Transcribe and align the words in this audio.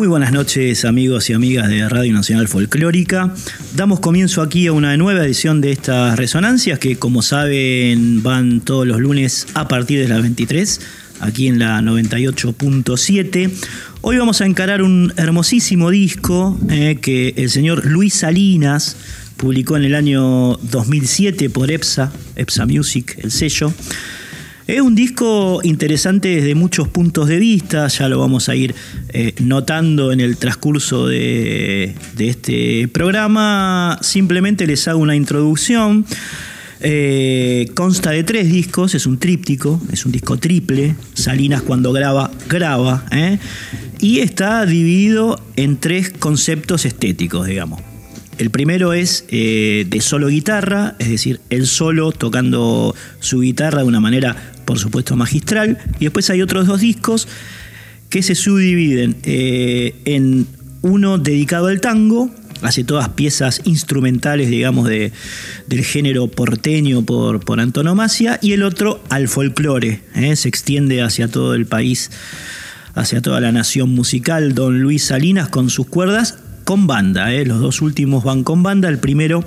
Muy 0.00 0.08
buenas 0.08 0.32
noches 0.32 0.86
amigos 0.86 1.28
y 1.28 1.34
amigas 1.34 1.68
de 1.68 1.86
Radio 1.86 2.14
Nacional 2.14 2.48
Folclórica. 2.48 3.34
Damos 3.76 4.00
comienzo 4.00 4.40
aquí 4.40 4.66
a 4.66 4.72
una 4.72 4.96
nueva 4.96 5.26
edición 5.26 5.60
de 5.60 5.72
estas 5.72 6.16
resonancias 6.16 6.78
que 6.78 6.96
como 6.96 7.20
saben 7.20 8.22
van 8.22 8.62
todos 8.62 8.86
los 8.86 8.98
lunes 8.98 9.46
a 9.52 9.68
partir 9.68 10.00
de 10.00 10.08
las 10.08 10.22
23, 10.22 10.80
aquí 11.20 11.48
en 11.48 11.58
la 11.58 11.82
98.7. 11.82 13.50
Hoy 14.00 14.16
vamos 14.16 14.40
a 14.40 14.46
encarar 14.46 14.80
un 14.80 15.12
hermosísimo 15.18 15.90
disco 15.90 16.58
eh, 16.70 16.96
que 17.02 17.34
el 17.36 17.50
señor 17.50 17.84
Luis 17.84 18.14
Salinas 18.14 18.96
publicó 19.36 19.76
en 19.76 19.84
el 19.84 19.94
año 19.94 20.56
2007 20.62 21.50
por 21.50 21.70
EPSA, 21.70 22.10
EPSA 22.36 22.64
Music, 22.64 23.18
el 23.22 23.30
sello. 23.30 23.70
Es 24.70 24.80
un 24.80 24.94
disco 24.94 25.58
interesante 25.64 26.28
desde 26.28 26.54
muchos 26.54 26.86
puntos 26.86 27.26
de 27.26 27.40
vista, 27.40 27.88
ya 27.88 28.08
lo 28.08 28.20
vamos 28.20 28.48
a 28.48 28.54
ir 28.54 28.72
eh, 29.08 29.34
notando 29.40 30.12
en 30.12 30.20
el 30.20 30.36
transcurso 30.36 31.08
de, 31.08 31.96
este 32.16 32.86
programa. 32.86 33.98
Simplemente 34.00 34.68
les 34.68 34.86
hago 34.86 35.00
una 35.00 35.16
introducción. 35.16 36.06
Eh, 36.82 37.68
consta 37.74 38.12
de 38.12 38.22
tres 38.22 38.48
discos, 38.48 38.94
es 38.94 39.06
un 39.06 39.18
tríptico, 39.18 39.82
es 39.90 40.06
un 40.06 40.12
disco 40.12 40.36
triple. 40.36 40.94
Salinas 41.14 41.62
cuando 41.62 41.92
graba, 41.92 42.30
graba. 42.48 43.04
¿eh? 43.10 43.40
Y 43.98 44.20
está 44.20 44.64
dividido 44.66 45.42
en 45.56 45.78
tres 45.78 46.10
conceptos 46.10 46.84
estéticos, 46.84 47.48
digamos. 47.48 47.89
El 48.40 48.48
primero 48.48 48.94
es 48.94 49.26
de 49.28 49.98
solo 50.00 50.28
guitarra, 50.28 50.96
es 50.98 51.10
decir, 51.10 51.42
el 51.50 51.66
solo 51.66 52.10
tocando 52.10 52.96
su 53.18 53.40
guitarra 53.40 53.82
de 53.82 53.84
una 53.84 54.00
manera 54.00 54.34
por 54.64 54.78
supuesto 54.78 55.14
magistral, 55.14 55.76
y 55.98 56.04
después 56.04 56.30
hay 56.30 56.40
otros 56.40 56.66
dos 56.66 56.80
discos 56.80 57.28
que 58.08 58.22
se 58.22 58.34
subdividen 58.34 59.16
eh, 59.24 59.94
en 60.06 60.46
uno 60.80 61.18
dedicado 61.18 61.66
al 61.66 61.82
tango, 61.82 62.30
hace 62.62 62.82
todas 62.82 63.10
piezas 63.10 63.60
instrumentales, 63.64 64.48
digamos, 64.48 64.88
de, 64.88 65.12
del 65.66 65.84
género 65.84 66.26
porteño 66.28 67.02
por, 67.02 67.40
por 67.40 67.60
antonomasia, 67.60 68.38
y 68.40 68.52
el 68.52 68.62
otro 68.62 69.04
al 69.10 69.28
folclore, 69.28 70.00
eh, 70.14 70.34
se 70.34 70.48
extiende 70.48 71.02
hacia 71.02 71.28
todo 71.28 71.52
el 71.52 71.66
país, 71.66 72.10
hacia 72.94 73.20
toda 73.20 73.38
la 73.40 73.52
nación 73.52 73.90
musical, 73.90 74.54
don 74.54 74.80
Luis 74.80 75.04
Salinas 75.04 75.50
con 75.50 75.68
sus 75.68 75.86
cuerdas, 75.86 76.38
con 76.70 76.86
banda, 76.86 77.34
eh, 77.34 77.44
los 77.44 77.58
dos 77.58 77.82
últimos 77.82 78.22
van 78.22 78.44
con 78.44 78.62
banda, 78.62 78.88
el 78.88 79.00
primero 79.00 79.44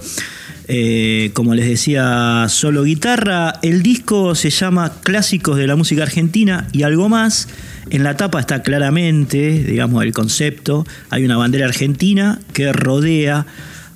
eh, 0.68 1.32
como 1.34 1.56
les 1.56 1.70
decía, 1.70 2.48
solo 2.50 2.84
guitarra. 2.84 3.54
El 3.62 3.82
disco 3.82 4.36
se 4.36 4.50
llama 4.50 4.92
Clásicos 5.04 5.56
de 5.56 5.66
la 5.66 5.78
Música 5.78 6.04
Argentina 6.04 6.68
y 6.74 6.84
algo 6.84 7.08
más. 7.08 7.48
En 7.92 8.04
la 8.04 8.18
tapa 8.18 8.42
está 8.42 8.62
claramente, 8.62 9.64
digamos, 9.64 10.04
el 10.04 10.12
concepto. 10.12 10.86
Hay 11.12 11.24
una 11.24 11.38
bandera 11.38 11.66
argentina 11.66 12.42
que 12.52 12.74
rodea 12.74 13.46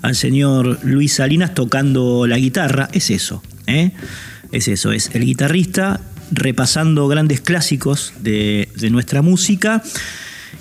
al 0.04 0.16
señor 0.16 0.80
Luis 0.86 1.16
Salinas 1.16 1.54
tocando 1.54 2.28
la 2.28 2.38
guitarra. 2.38 2.88
Es 2.94 3.10
eso, 3.10 3.44
¿eh? 3.66 3.92
Es 4.54 4.70
eso, 4.70 4.94
es 4.94 5.12
el 5.14 5.26
guitarrista 5.26 6.00
repasando 6.32 7.10
grandes 7.10 7.42
clásicos 7.42 8.14
de, 8.22 8.70
de 8.74 8.90
nuestra 8.90 9.22
música 9.22 9.84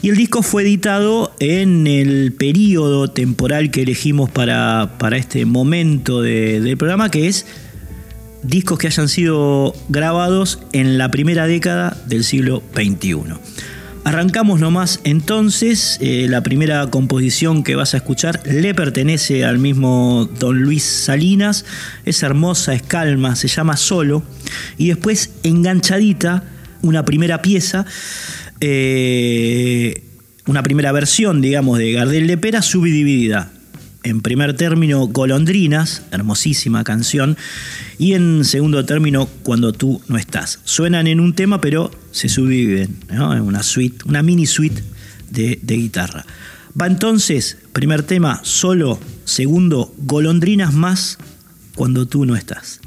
y 0.02 0.10
el 0.10 0.16
disco 0.16 0.42
fue 0.42 0.62
editado 0.62 1.34
en 1.40 1.86
el 1.86 2.32
periodo 2.32 3.08
temporal 3.08 3.70
que 3.70 3.82
elegimos 3.82 4.30
para, 4.30 4.88
este 5.16 5.46
momento 5.46 6.20
del 6.22 6.76
programa, 6.76 7.10
que 7.10 7.28
es 7.28 7.46
discos 8.42 8.78
que 8.78 8.86
hayan 8.86 9.08
sido 9.08 9.74
grabados 9.88 10.60
en 10.72 10.98
la 10.98 11.10
primera 11.10 11.46
década 11.46 11.96
del 12.06 12.24
siglo 12.24 12.62
XXI. 12.74 13.16
Arrancamos 14.04 14.60
nomás 14.60 15.00
entonces, 15.02 15.98
eh, 16.00 16.26
la 16.30 16.40
primera 16.44 16.86
composición 16.86 17.64
que 17.64 17.74
vas 17.74 17.94
a 17.94 17.96
escuchar 17.96 18.40
le 18.44 18.72
pertenece 18.72 19.44
al 19.44 19.58
mismo 19.58 20.28
don 20.38 20.62
Luis 20.62 20.84
Salinas, 20.84 21.64
es 22.04 22.22
hermosa, 22.22 22.74
es 22.74 22.82
calma, 22.82 23.34
se 23.34 23.48
llama 23.48 23.76
Solo, 23.76 24.22
y 24.78 24.88
después 24.88 25.30
enganchadita, 25.42 26.44
una 26.82 27.04
primera 27.04 27.42
pieza 27.42 27.84
eh, 28.60 30.02
una 30.46 30.62
primera 30.62 30.92
versión, 30.92 31.40
digamos, 31.40 31.78
de 31.78 31.92
Gardel 31.92 32.26
de 32.26 32.38
Pera 32.38 32.62
subdividida. 32.62 33.52
En 34.02 34.20
primer 34.20 34.56
término, 34.56 35.08
Golondrinas, 35.08 36.02
hermosísima 36.12 36.84
canción, 36.84 37.36
y 37.98 38.14
en 38.14 38.44
segundo 38.44 38.84
término, 38.84 39.28
Cuando 39.42 39.72
tú 39.72 40.00
no 40.06 40.16
estás. 40.16 40.60
Suenan 40.64 41.08
en 41.08 41.18
un 41.18 41.34
tema, 41.34 41.60
pero 41.60 41.90
se 42.12 42.28
subdividen, 42.28 42.96
en 43.10 43.20
una 43.20 43.64
suite, 43.64 44.04
una 44.06 44.22
mini 44.22 44.46
suite 44.46 44.82
de, 45.30 45.58
de 45.60 45.76
guitarra. 45.76 46.24
Va 46.80 46.86
entonces, 46.86 47.58
primer 47.72 48.04
tema, 48.04 48.40
solo, 48.44 49.00
segundo, 49.24 49.92
Golondrinas 49.98 50.72
más, 50.72 51.18
Cuando 51.74 52.06
tú 52.06 52.26
no 52.26 52.36
estás. 52.36 52.80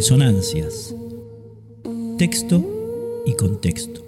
Resonancias. 0.00 0.94
Texto 2.16 3.22
y 3.26 3.34
contexto. 3.34 4.00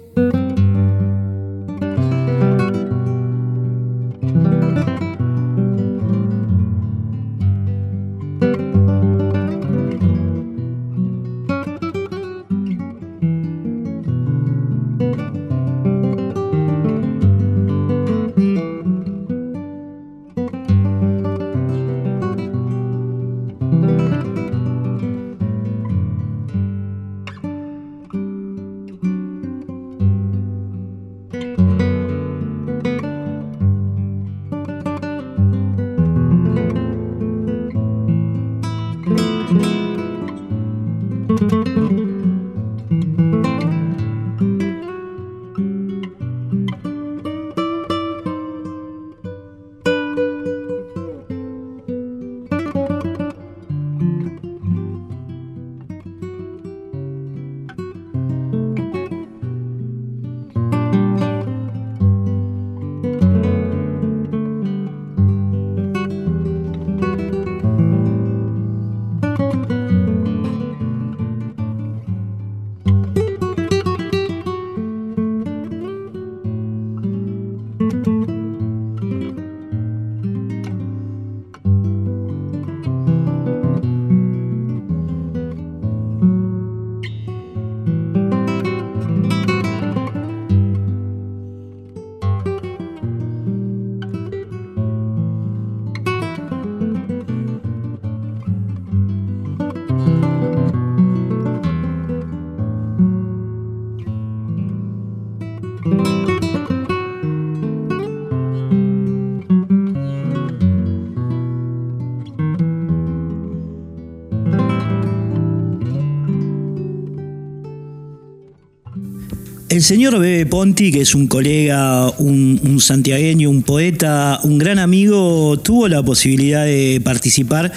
El 119.83 119.87
señor 119.87 120.17
Bebe 120.17 120.45
Ponti, 120.45 120.93
que 120.93 121.01
es 121.01 121.13
un 121.13 121.27
colega, 121.27 122.09
un, 122.11 122.79
santiagueño, 122.79 123.49
un 123.49 123.63
poeta, 123.63 124.39
un 124.43 124.57
gran 124.57 124.79
amigo, 124.79 125.59
tuvo 125.59 125.89
la 125.89 126.01
posibilidad 126.01 126.63
de 126.63 127.01
participar 127.03 127.69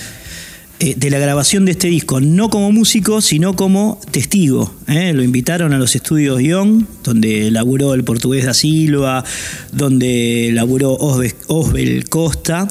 eh, 0.79 0.95
de 0.97 1.11
la 1.11 1.19
grabación 1.19 1.65
de 1.65 1.73
este 1.73 1.89
disco, 1.89 2.21
no 2.21 2.49
como 2.49 2.71
músico, 2.71 3.21
sino 3.21 3.57
como 3.57 4.01
testigo. 4.13 4.73
¿eh? 4.87 5.15
Lo 5.15 5.25
invitaron 5.25 5.73
a 5.73 5.79
los 5.79 5.97
estudios 5.97 6.41
Young, 6.41 6.85
donde 7.03 7.51
laburó 7.51 7.93
el 7.93 8.05
portugués 8.05 8.45
da 8.45 8.55
Silva, 8.55 9.25
donde 9.73 10.51
laburó 10.53 10.93
Osbel 10.93 12.09
Costa. 12.09 12.69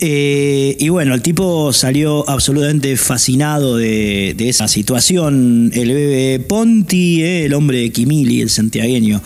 Eh, 0.00 0.76
y 0.78 0.88
bueno, 0.88 1.14
el 1.14 1.20
tipo 1.20 1.72
salió 1.72 2.28
absolutamente 2.28 2.96
fascinado 2.96 3.76
de, 3.76 4.34
esa 4.38 4.66
situación. 4.66 5.70
El 5.74 5.92
bebé 5.92 6.40
Ponti, 6.40 7.22
eh, 7.22 7.44
el 7.44 7.54
hombre 7.54 7.78
de 7.78 7.90
Kimili, 7.90 8.40
el 8.40 8.50
santiagueño 8.50 9.22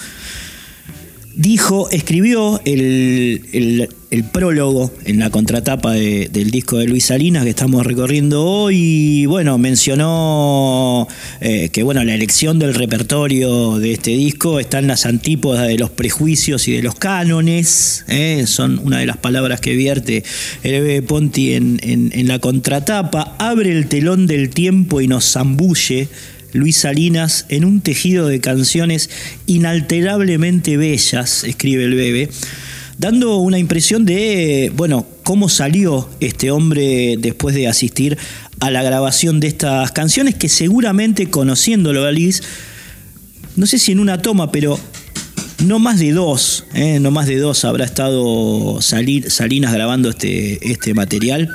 dijo, 1.36 1.90
escribió 1.90 2.60
el, 2.64 3.88
prólogo 4.22 4.92
en 5.04 5.18
la 5.18 5.30
contratapa 5.30 5.92
del 5.92 6.50
disco 6.52 6.78
de 6.78 6.86
Luis 6.86 7.06
Salinas 7.06 7.42
que 7.42 7.50
estamos 7.50 7.84
recorriendo 7.84 8.44
hoy. 8.44 9.26
Bueno, 9.26 9.58
mencionó 9.58 11.08
eh, 11.40 11.70
que 11.70 11.82
bueno, 11.82 12.04
la 12.04 12.14
elección 12.14 12.60
del 12.60 12.74
repertorio 12.74 13.78
de 13.78 13.94
este 13.94 14.12
disco 14.12 14.60
está 14.60 14.78
en 14.78 14.86
las 14.86 15.06
antípodas 15.06 15.66
de 15.66 15.78
los 15.78 15.90
prejuicios 15.90 16.68
y 16.68 16.72
de 16.72 16.82
los 16.82 16.94
cánones. 16.94 18.04
Eh, 18.06 18.44
son 18.46 18.78
una 18.78 18.98
de 18.98 19.06
las 19.06 19.16
palabras 19.16 19.60
que 19.60 19.74
vierte 19.74 20.22
el 20.62 20.72
bebé 20.82 21.02
Ponti 21.02 21.54
en, 21.54 21.80
en 21.82 22.28
la 22.28 22.38
contratapa. 22.38 23.34
Abre 23.40 23.72
el 23.72 23.88
telón 23.88 24.28
del 24.28 24.50
tiempo 24.50 25.00
y 25.00 25.08
nos 25.08 25.32
zambulle 25.32 26.08
Luis 26.54 26.76
Salinas 26.76 27.46
en 27.48 27.64
un 27.64 27.80
tejido 27.80 28.28
de 28.28 28.40
canciones 28.40 29.10
inalterablemente 29.46 30.76
bellas, 30.76 31.42
escribe 31.42 31.84
el 31.84 31.94
bebé, 31.94 32.30
dando 32.98 33.38
una 33.38 33.58
impresión 33.58 34.04
de, 34.04 34.72
bueno, 34.74 35.06
cómo 35.22 35.48
salió 35.48 36.08
este 36.20 36.50
hombre 36.50 37.16
después 37.18 37.54
de 37.54 37.68
asistir 37.68 38.18
a 38.60 38.70
la 38.70 38.82
grabación 38.82 39.40
de 39.40 39.48
estas 39.48 39.92
canciones 39.92 40.34
que 40.34 40.48
seguramente 40.48 41.30
conociéndolo 41.30 42.04
a 42.04 42.12
no 43.56 43.66
sé 43.66 43.78
si 43.78 43.92
en 43.92 44.00
una 44.00 44.20
toma, 44.20 44.50
pero 44.50 44.78
no 45.64 45.78
más 45.78 45.98
de 45.98 46.12
dos, 46.12 46.64
¿eh? 46.74 46.98
no 47.00 47.10
más 47.10 47.26
de 47.26 47.38
dos 47.38 47.64
habrá 47.64 47.84
estado 47.84 48.80
Salinas 48.80 49.72
grabando 49.72 50.10
este, 50.10 50.70
este 50.70 50.94
material 50.94 51.48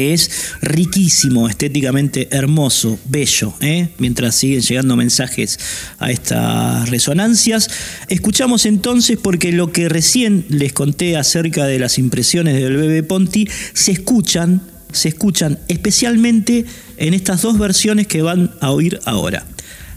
es 0.00 0.30
riquísimo, 0.60 1.48
estéticamente 1.48 2.28
hermoso, 2.30 2.98
bello, 3.04 3.54
¿eh? 3.60 3.88
mientras 3.98 4.34
siguen 4.34 4.60
llegando 4.60 4.96
mensajes 4.96 5.58
a 5.98 6.10
estas 6.10 6.88
resonancias. 6.88 7.68
Escuchamos 8.08 8.66
entonces 8.66 9.18
porque 9.22 9.52
lo 9.52 9.72
que 9.72 9.88
recién 9.88 10.44
les 10.48 10.72
conté 10.72 11.16
acerca 11.16 11.66
de 11.66 11.78
las 11.78 11.98
impresiones 11.98 12.54
del 12.54 12.76
bebé 12.76 13.02
Ponti 13.02 13.48
se 13.72 13.92
escuchan, 13.92 14.62
se 14.92 15.08
escuchan 15.08 15.58
especialmente 15.68 16.64
en 16.96 17.14
estas 17.14 17.42
dos 17.42 17.58
versiones 17.58 18.06
que 18.06 18.22
van 18.22 18.52
a 18.60 18.70
oír 18.70 18.98
ahora. 19.04 19.44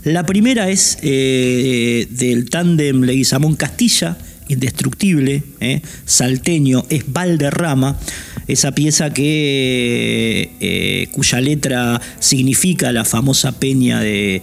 La 0.04 0.26
primera 0.26 0.70
es 0.70 0.98
eh, 1.02 2.08
del 2.10 2.50
tándem 2.50 3.04
Leguizamón 3.04 3.56
Castilla, 3.56 4.18
indestructible, 4.48 5.44
¿eh? 5.60 5.82
salteño, 6.06 6.86
es 6.90 7.12
Valderrama, 7.12 7.98
esa 8.48 8.74
pieza 8.74 9.14
que, 9.14 10.52
eh, 10.60 11.08
cuya 11.12 11.40
letra 11.40 12.02
significa 12.20 12.92
la 12.92 13.06
famosa 13.06 13.54
peña 13.54 14.02
de, 14.02 14.42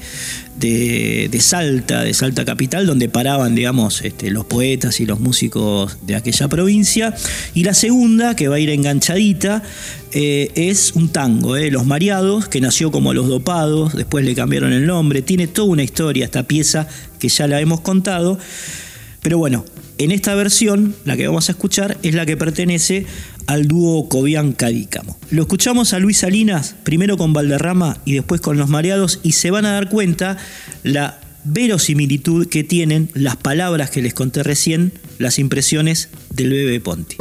de, 0.60 1.40
Salta, 1.40 2.02
de 2.02 2.14
Salta 2.14 2.44
Capital, 2.44 2.86
donde 2.86 3.08
paraban, 3.08 3.54
digamos, 3.54 4.02
este, 4.02 4.30
los 4.30 4.44
poetas 4.44 5.00
y 5.00 5.06
los 5.06 5.20
músicos 5.20 5.98
de 6.06 6.16
aquella 6.16 6.48
provincia. 6.48 7.14
Y 7.54 7.64
la 7.64 7.74
segunda, 7.74 8.36
que 8.36 8.48
va 8.48 8.56
a 8.56 8.58
ir 8.60 8.70
enganchadita, 8.70 9.62
eh, 10.12 10.50
es 10.54 10.92
un 10.94 11.08
tango, 11.08 11.56
Los 11.56 11.86
Mareados, 11.86 12.48
que 12.48 12.60
nació 12.60 12.90
como 12.90 13.14
Los 13.14 13.28
Dopados, 13.28 13.94
después 13.94 14.24
le 14.24 14.34
cambiaron 14.34 14.72
el 14.72 14.86
nombre, 14.86 15.22
tiene 15.22 15.46
toda 15.46 15.68
una 15.68 15.82
historia 15.82 16.24
esta 16.24 16.44
pieza 16.44 16.86
que 17.18 17.28
ya 17.28 17.46
la 17.46 17.60
hemos 17.60 17.80
contado. 17.80 18.38
Pero 19.22 19.38
bueno, 19.38 19.64
en 20.00 20.12
esta 20.12 20.34
versión, 20.34 20.94
la 21.04 21.14
que 21.14 21.26
vamos 21.26 21.50
a 21.50 21.52
escuchar, 21.52 21.98
es 22.02 22.14
la 22.14 22.24
que 22.24 22.34
pertenece 22.34 23.04
al 23.46 23.68
dúo 23.68 24.08
Cobian 24.08 24.52
Cadícamo. 24.52 25.18
Lo 25.30 25.42
escuchamos 25.42 25.92
a 25.92 25.98
Luis 25.98 26.16
Salinas, 26.16 26.74
primero 26.84 27.18
con 27.18 27.34
Valderrama 27.34 27.98
y 28.06 28.14
después 28.14 28.40
con 28.40 28.56
Los 28.56 28.70
Mareados, 28.70 29.20
y 29.22 29.32
se 29.32 29.50
van 29.50 29.66
a 29.66 29.72
dar 29.72 29.90
cuenta 29.90 30.38
la 30.84 31.20
verosimilitud 31.44 32.46
que 32.48 32.64
tienen 32.64 33.10
las 33.12 33.36
palabras 33.36 33.90
que 33.90 34.00
les 34.00 34.14
conté 34.14 34.42
recién, 34.42 34.92
las 35.18 35.38
impresiones 35.38 36.08
del 36.30 36.48
bebé 36.48 36.80
Ponti. 36.80 37.16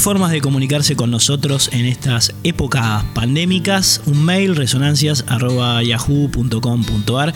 Formas 0.00 0.32
de 0.32 0.40
comunicarse 0.40 0.96
con 0.96 1.10
nosotros 1.10 1.68
en 1.72 1.84
estas 1.86 2.34
épocas 2.44 3.04
pandémicas. 3.14 4.00
Un 4.06 4.24
mail, 4.24 4.56
resonancias.yahoo.com.ar. 4.56 7.34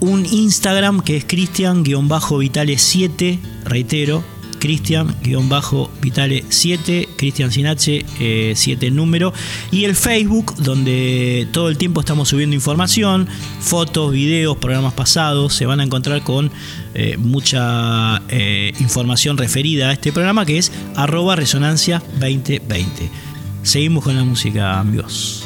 Un 0.00 0.26
Instagram 0.26 1.00
que 1.00 1.16
es 1.16 1.26
cristian-vitale7, 1.26 3.40
reitero, 3.64 4.22
Cristian-Vitale7, 4.58 7.08
Cristian 7.16 7.52
sin 7.52 7.66
H, 7.66 8.04
7 8.54 8.86
eh, 8.86 8.90
número, 8.90 9.32
y 9.70 9.84
el 9.84 9.96
Facebook, 9.96 10.54
donde 10.56 11.48
todo 11.52 11.68
el 11.68 11.76
tiempo 11.78 12.00
estamos 12.00 12.28
subiendo 12.28 12.54
información, 12.54 13.26
fotos, 13.60 14.12
videos, 14.12 14.56
programas 14.56 14.94
pasados, 14.94 15.54
se 15.54 15.66
van 15.66 15.80
a 15.80 15.84
encontrar 15.84 16.22
con 16.22 16.50
eh, 16.94 17.16
mucha 17.18 18.22
eh, 18.28 18.72
información 18.80 19.38
referida 19.38 19.90
a 19.90 19.92
este 19.92 20.12
programa 20.12 20.44
que 20.44 20.58
es 20.58 20.72
arroba 20.96 21.36
resonancia 21.36 22.02
2020. 22.20 23.08
Seguimos 23.62 24.02
con 24.04 24.16
la 24.16 24.24
música, 24.24 24.80
amigos. 24.80 25.44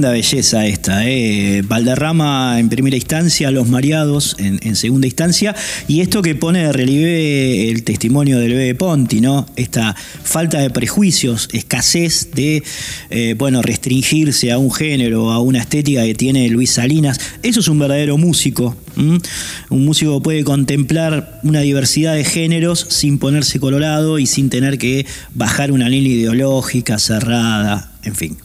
Belleza 0.00 0.66
esta, 0.66 1.08
¿eh? 1.08 1.62
Valderrama 1.66 2.58
en 2.58 2.68
primera 2.68 2.96
instancia, 2.96 3.50
Los 3.50 3.68
Mareados 3.68 4.36
en, 4.38 4.76
segunda 4.76 5.06
instancia, 5.06 5.54
y 5.88 6.00
esto 6.00 6.22
que 6.22 6.34
pone 6.34 6.64
de 6.64 6.72
relieve 6.72 7.70
el 7.70 7.84
testimonio 7.84 8.38
del 8.38 8.52
Bebe 8.52 8.74
Ponti, 8.74 9.20
¿no? 9.20 9.46
Esta 9.56 9.94
falta 9.94 10.58
de 10.58 10.70
prejuicios, 10.70 11.48
escasez 11.52 12.30
de, 12.32 12.62
eh, 13.10 13.34
bueno, 13.38 13.62
restringirse 13.62 14.52
a 14.52 14.58
un 14.58 14.72
género, 14.72 15.30
a 15.30 15.40
una 15.40 15.60
estética 15.60 16.04
que 16.04 16.14
tiene 16.14 16.48
Luis 16.48 16.72
Salinas. 16.72 17.20
Eso 17.42 17.60
es 17.60 17.68
un 17.68 17.78
verdadero 17.78 18.18
músico. 18.18 18.76
Un 18.96 19.84
músico 19.84 20.22
puede 20.22 20.44
contemplar 20.44 21.40
una 21.42 21.60
diversidad 21.60 22.14
de 22.14 22.24
géneros 22.24 22.86
sin 22.90 23.18
ponerse 23.18 23.58
colorado 23.58 24.18
y 24.18 24.26
sin 24.26 24.50
tener 24.50 24.78
que 24.78 25.06
bajar 25.34 25.72
una 25.72 25.88
línea 25.88 26.12
ideológica 26.12 26.98
cerrada, 26.98 27.92
en 28.04 28.14
fin. 28.14 28.36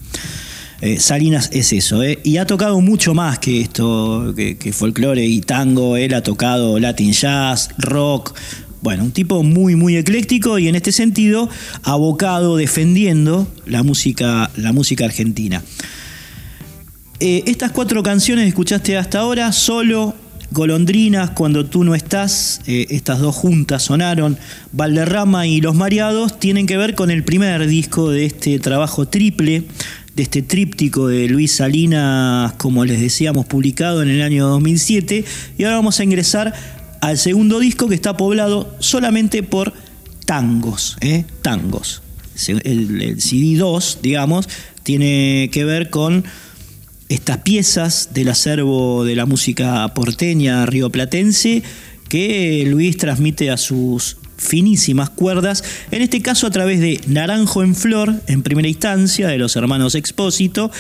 Eh, 0.81 0.97
Salinas 0.97 1.49
es 1.51 1.73
eso, 1.73 2.03
¿eh? 2.03 2.19
y 2.23 2.37
ha 2.37 2.45
tocado 2.45 2.79
mucho 2.79 3.13
más 3.13 3.37
que 3.39 3.59
esto, 3.59 4.33
que, 4.35 4.71
folclore 4.71 5.25
y 5.25 5.41
tango, 5.41 5.97
él 5.97 6.13
ha 6.13 6.23
tocado 6.23 6.79
Latin 6.79 7.11
jazz, 7.11 7.69
rock, 7.77 8.33
bueno, 8.81 9.03
un 9.03 9.11
tipo 9.11 9.43
muy, 9.43 9.75
muy 9.75 9.97
ecléctico 9.97 10.57
y 10.57 10.69
en 10.69 10.75
este 10.75 10.93
sentido 10.93 11.49
abocado, 11.83 12.55
defendiendo 12.55 13.45
la 13.65 13.83
música, 13.83 14.51
la 14.55 14.71
música 14.71 15.03
argentina. 15.03 15.61
Eh, 17.19 17.43
estas 17.45 17.73
cuatro 17.73 18.01
canciones 18.01 18.45
que 18.45 18.49
escuchaste 18.49 18.97
hasta 18.97 19.19
ahora, 19.19 19.51
solo 19.51 20.15
Golondrinas, 20.51 21.31
Cuando 21.31 21.65
tú 21.67 21.83
no 21.83 21.93
estás, 21.93 22.61
estas 22.65 23.19
dos 23.19 23.35
juntas 23.35 23.83
sonaron, 23.83 24.37
Valderrama 24.71 25.45
y 25.45 25.61
Los 25.61 25.75
Mareados, 25.75 26.39
tienen 26.39 26.65
que 26.65 26.75
ver 26.75 26.95
con 26.95 27.11
el 27.11 27.23
primer 27.23 27.67
disco 27.67 28.09
de 28.09 28.25
este 28.25 28.57
trabajo 28.57 29.07
triple 29.07 29.65
de 30.19 30.23
este 30.23 30.41
tríptico 30.41 31.07
de 31.07 31.29
Luis 31.29 31.53
Salinas, 31.53 32.51
como 32.57 32.83
les 32.83 32.99
decíamos, 32.99 33.45
publicado 33.45 34.03
en 34.03 34.09
el 34.09 34.21
año 34.21 34.49
2007. 34.49 35.23
Y 35.57 35.63
ahora 35.63 35.77
vamos 35.77 36.01
a 36.01 36.03
ingresar 36.03 36.53
al 36.99 37.17
segundo 37.17 37.57
disco 37.57 37.87
que 37.87 37.95
está 37.95 38.17
poblado 38.17 38.75
solamente 38.79 39.43
por 39.43 39.71
tangos, 40.25 40.97
¿eh? 40.99 41.23
tangos. 41.41 42.01
El, 42.47 43.15
CD2, 43.15 44.01
digamos, 44.01 44.49
tiene 44.83 45.49
que 45.53 45.63
ver 45.63 45.89
con 45.89 46.25
estas 47.07 47.37
piezas 47.37 48.09
del 48.13 48.27
acervo 48.27 49.05
de 49.05 49.15
la 49.15 49.25
música 49.25 49.87
porteña 49.93 50.65
rioplatense 50.65 51.63
que 52.09 52.65
Luis 52.67 52.97
transmite 52.97 53.51
a 53.51 53.55
sus 53.55 54.17
finísimas 54.39 55.09
cuerdas, 55.09 55.63
en 55.91 56.01
este 56.01 56.21
caso 56.21 56.47
a 56.47 56.51
través 56.51 56.79
de 56.79 56.99
Naranjo 57.07 57.63
en 57.63 57.75
Flor, 57.75 58.15
en 58.27 58.41
primera 58.41 58.67
instancia, 58.67 59.27
de 59.27 59.37
los 59.37 59.55
hermanos 59.55 59.95
Expósito, 59.95 60.71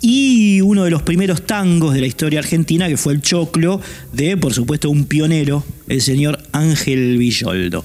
y 0.00 0.60
uno 0.60 0.84
de 0.84 0.90
los 0.90 1.02
primeros 1.02 1.46
tangos 1.46 1.94
de 1.94 2.00
la 2.00 2.06
historia 2.06 2.40
argentina, 2.40 2.88
que 2.88 2.96
fue 2.96 3.14
el 3.14 3.22
Choclo, 3.22 3.80
de, 4.12 4.36
por 4.36 4.52
supuesto, 4.52 4.90
un 4.90 5.06
pionero, 5.06 5.64
el 5.88 6.02
señor 6.02 6.42
Ángel 6.52 7.16
Villoldo. 7.16 7.84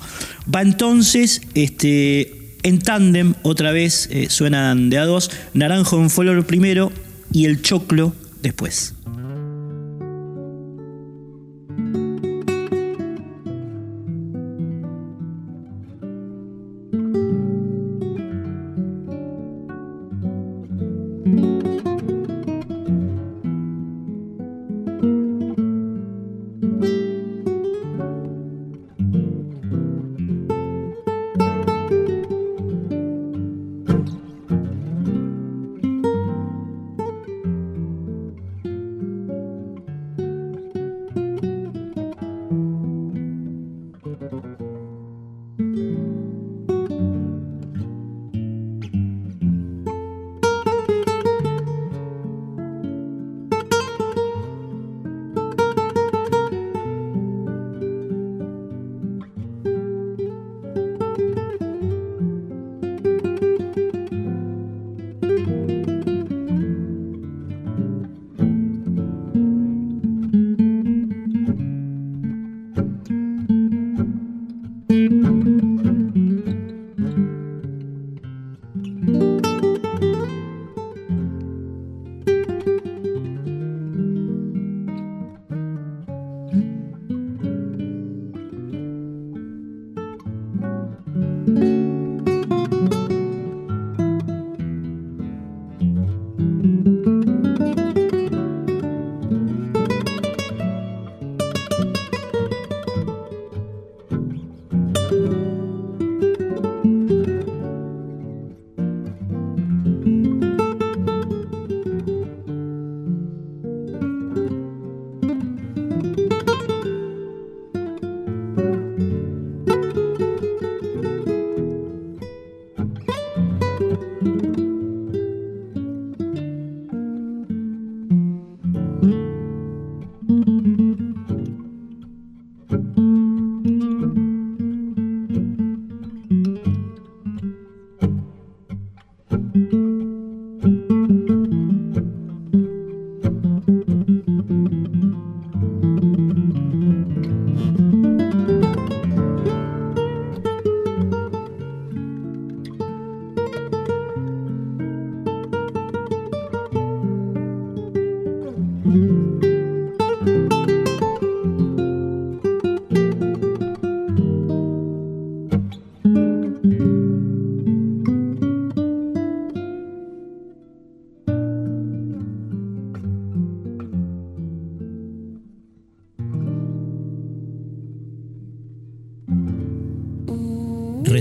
Va 0.53 0.61
entonces, 0.61 1.41
este, 1.53 2.57
en 2.63 2.79
tándem, 2.79 3.35
otra 3.43 3.71
vez, 3.71 4.09
eh, 4.11 4.27
suenan 4.29 4.89
de 4.89 4.97
a 4.97 5.05
dos, 5.05 5.31
Naranjo 5.53 5.97
en 6.01 6.09
Flor 6.09 6.45
primero 6.45 6.91
y 7.31 7.45
el 7.45 7.61
Choclo 7.61 8.13
después. 8.41 8.95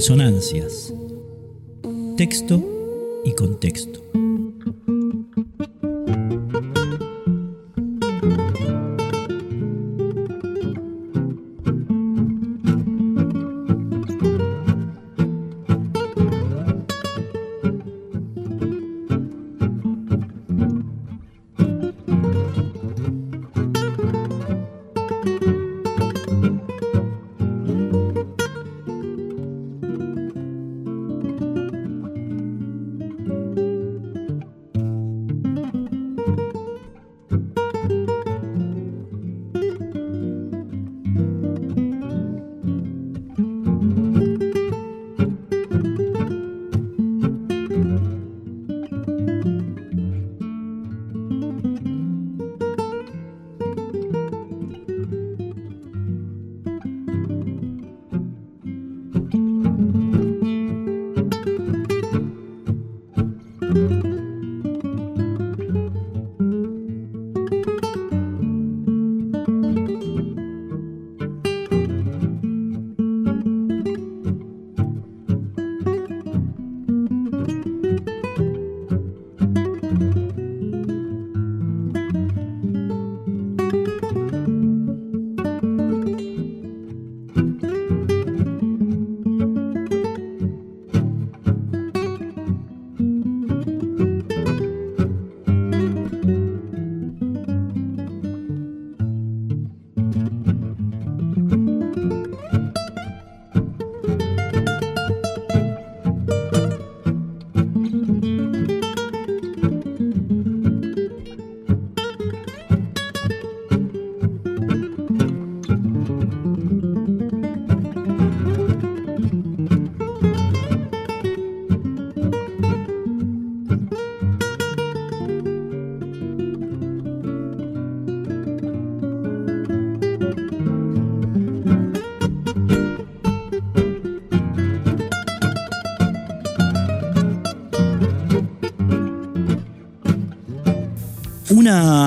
Resonancias. 0.08 0.94
Texto 2.16 2.62
y 3.26 3.34
contexto. 3.34 4.00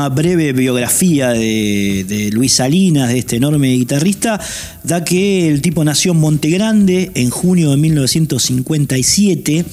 Breve 0.10 0.54
biografía 0.54 1.30
de, 1.30 2.30
Luis 2.32 2.54
Salinas, 2.54 3.10
de 3.10 3.20
este 3.20 3.38
enorme 3.38 3.74
guitarrista, 3.74 4.40
da 4.84 5.04
que 5.04 5.48
el 5.48 5.62
tipo 5.62 5.84
nació 5.84 6.12
en 6.12 6.20
Montegrande 6.20 7.12
en 7.16 7.30
junio 7.30 7.72
de 7.72 7.78
1957 7.78 9.66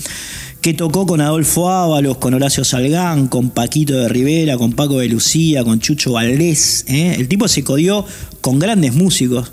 que 0.61 0.75
tocó 0.75 1.07
con 1.07 1.21
Adolfo 1.21 1.71
Ábalos, 1.71 2.19
con 2.19 2.35
Horacio 2.35 2.65
Salgán, 2.65 3.29
con 3.29 3.51
Paquito 3.51 3.95
de 3.95 4.09
Rivera, 4.09 4.59
con 4.59 4.73
Paco 4.73 4.99
de 4.99 5.09
Lucía, 5.09 5.63
con 5.63 5.79
Chucho 5.79 6.13
Valdés. 6.13 6.85
¿eh? 6.89 7.15
El 7.17 7.29
tipo 7.29 7.47
se 7.47 7.63
codió 7.63 8.05
con 8.41 8.59
grandes 8.59 8.93
músicos, 8.93 9.53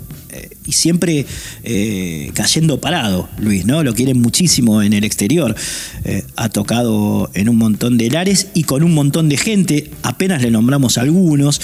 y 0.66 0.72
siempre 0.72 1.26
eh, 1.62 2.30
cayendo 2.34 2.80
parado, 2.80 3.28
Luis, 3.38 3.64
¿no? 3.66 3.82
Lo 3.82 3.94
quieren 3.94 4.20
muchísimo 4.20 4.82
en 4.82 4.92
el 4.92 5.04
exterior. 5.04 5.54
Eh, 6.04 6.24
ha 6.36 6.48
tocado 6.48 7.30
en 7.34 7.48
un 7.48 7.56
montón 7.56 7.96
de 7.96 8.10
lares 8.10 8.48
y 8.54 8.64
con 8.64 8.82
un 8.82 8.94
montón 8.94 9.28
de 9.28 9.36
gente, 9.36 9.90
apenas 10.02 10.42
le 10.42 10.50
nombramos 10.50 10.98
algunos. 10.98 11.60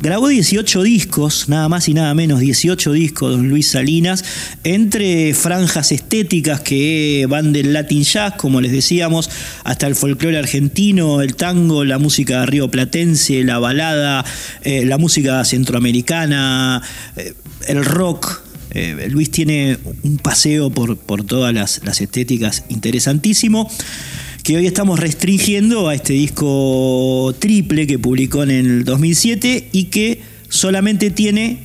Grabó 0.00 0.28
18 0.28 0.82
discos, 0.82 1.48
nada 1.48 1.68
más 1.68 1.88
y 1.88 1.94
nada 1.94 2.12
menos, 2.14 2.40
18 2.40 2.92
discos, 2.92 3.30
don 3.32 3.48
Luis 3.48 3.68
Salinas, 3.68 4.24
entre 4.64 5.32
franjas 5.32 5.92
estéticas 5.92 6.60
que 6.60 7.26
van 7.28 7.52
del 7.52 7.72
Latin 7.72 8.02
Jazz, 8.02 8.34
como 8.36 8.60
les 8.60 8.72
decíamos, 8.72 9.30
hasta 9.64 9.86
el 9.86 9.94
folclore 9.94 10.38
argentino, 10.38 11.22
el 11.22 11.36
tango, 11.36 11.84
la 11.84 11.98
música 11.98 12.44
río 12.44 12.70
platense, 12.70 13.42
la 13.44 13.58
balada, 13.58 14.24
eh, 14.62 14.84
la 14.84 14.98
música 14.98 15.44
centroamericana, 15.44 16.82
el 17.66 17.84
rock, 17.84 18.45
eh, 18.76 19.08
Luis 19.08 19.30
tiene 19.30 19.78
un 20.02 20.18
paseo 20.18 20.68
por, 20.68 20.98
por 20.98 21.24
todas 21.24 21.54
las, 21.54 21.80
estéticas 21.98 22.64
interesantísimo 22.68 23.70
que 24.42 24.58
hoy 24.58 24.66
estamos 24.66 25.00
restringiendo 25.00 25.88
a 25.88 25.94
este 25.94 26.12
disco 26.12 27.34
triple 27.38 27.86
que 27.86 27.98
publicó 27.98 28.42
en 28.42 28.50
el 28.50 28.84
2007 28.84 29.70
y 29.72 29.84
que 29.84 30.20
solamente 30.50 31.10
tiene 31.10 31.60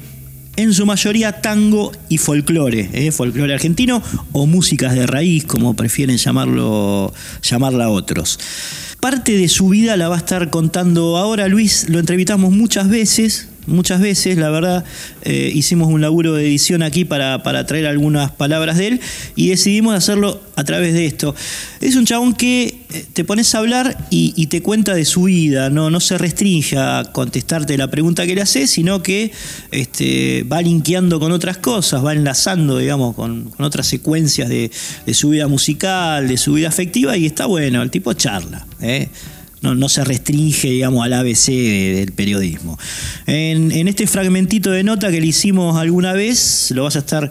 en 0.56 0.74
su 0.74 0.86
mayoría 0.86 1.41
tango 1.41 1.91
y 2.08 2.17
folclore, 2.17 2.89
¿eh? 2.93 3.12
folclore 3.12 3.54
argentino 3.54 4.02
o 4.32 4.47
músicas 4.47 4.95
de 4.95 5.06
raíz, 5.06 5.43
como 5.43 5.76
prefieren 5.76 6.15
llamarlo, 6.15 7.13
llamarla 7.43 7.89
otros. 7.89 8.39
Parte 9.02 9.36
de 9.36 9.50
su 9.50 9.67
vida 9.67 9.97
la 9.97 10.08
va 10.08 10.15
a 10.15 10.19
estar 10.19 10.50
contando 10.50 11.17
ahora 11.17 11.50
Luis, 11.50 11.89
lo 11.89 12.00
entrevistamos 12.00 12.54
muchas 12.54 12.88
veces, 12.88 13.50
muchas 13.67 14.02
veces, 14.02 14.38
la 14.38 14.50
verdad, 14.50 14.84
eh, 15.24 15.52
hicimos 15.54 15.88
un 15.88 16.02
laburo 16.02 16.34
de 16.34 16.45
edición 16.45 16.84
aquí 16.84 17.06
para, 17.06 17.41
traer 17.65 17.86
algunas 17.86 18.32
palabras 18.32 18.78
de 18.78 18.88
él 18.88 19.02
y 19.36 19.50
decidimos 19.50 19.95
hacerlo 19.95 20.41
a 20.56 20.63
través 20.63 20.93
de 20.93 21.06
esto. 21.06 21.36
Es 21.80 21.95
un 21.95 22.06
chabón 22.06 22.34
que 22.34 22.86
eh, 22.91 23.06
te 23.13 23.24
pones 23.24 23.54
a 23.56 23.60
hablar 23.60 24.08
y, 24.10 24.47
te 24.47 24.62
cuenta 24.62 24.93
de 24.93 25.06
su 25.06 25.24
vida, 25.24 25.69
no, 25.69 25.89
no 25.89 26.00
se 26.00 26.17
restringe 26.17 26.78
a 26.78 27.04
contestarte 27.12 27.78
la 27.78 27.89
pregunta 27.89 28.26
que 28.26 28.36
le 28.36 28.41
haces, 28.41 28.69
sino 28.69 29.02
que 29.02 29.32
este, 29.71 30.43
va 30.43 30.62
linkeando 30.62 31.19
con 31.19 31.32
otras 31.32 31.58
cosas, 31.58 32.04
va 32.04 32.13
enlazando, 32.13 32.78
digamos, 32.78 33.15
con, 33.15 33.52
otras 33.60 33.88
secuencias 33.88 34.50
de, 34.50 34.71
su 35.13 35.30
vida 35.30 35.47
musical, 35.47 36.28
de 36.28 36.38
su 36.38 36.54
vida 36.54 36.67
afectiva 36.67 37.15
y 37.17 37.26
está 37.26 37.45
bueno, 37.45 37.82
el 37.82 37.91
tipo 37.91 38.13
charla. 38.13 38.65
¿eh? 38.82 39.10
No, 39.62 39.89
se 39.89 40.04
restringe, 40.04 40.69
digamos, 40.69 41.06
al 41.06 41.13
ABC 41.13 41.47
del 41.47 42.12
periodismo. 42.13 42.80
En, 43.28 43.71
en 43.71 43.88
este 43.88 44.08
fragmentito 44.08 44.71
de 44.71 44.84
nota 44.84 45.12
que 45.12 45.21
le 45.21 45.28
hicimos 45.28 45.78
alguna 45.78 46.13
vez, 46.13 46.71
lo 46.71 46.84
vas 46.84 46.95
a 46.95 47.00
estar 47.00 47.30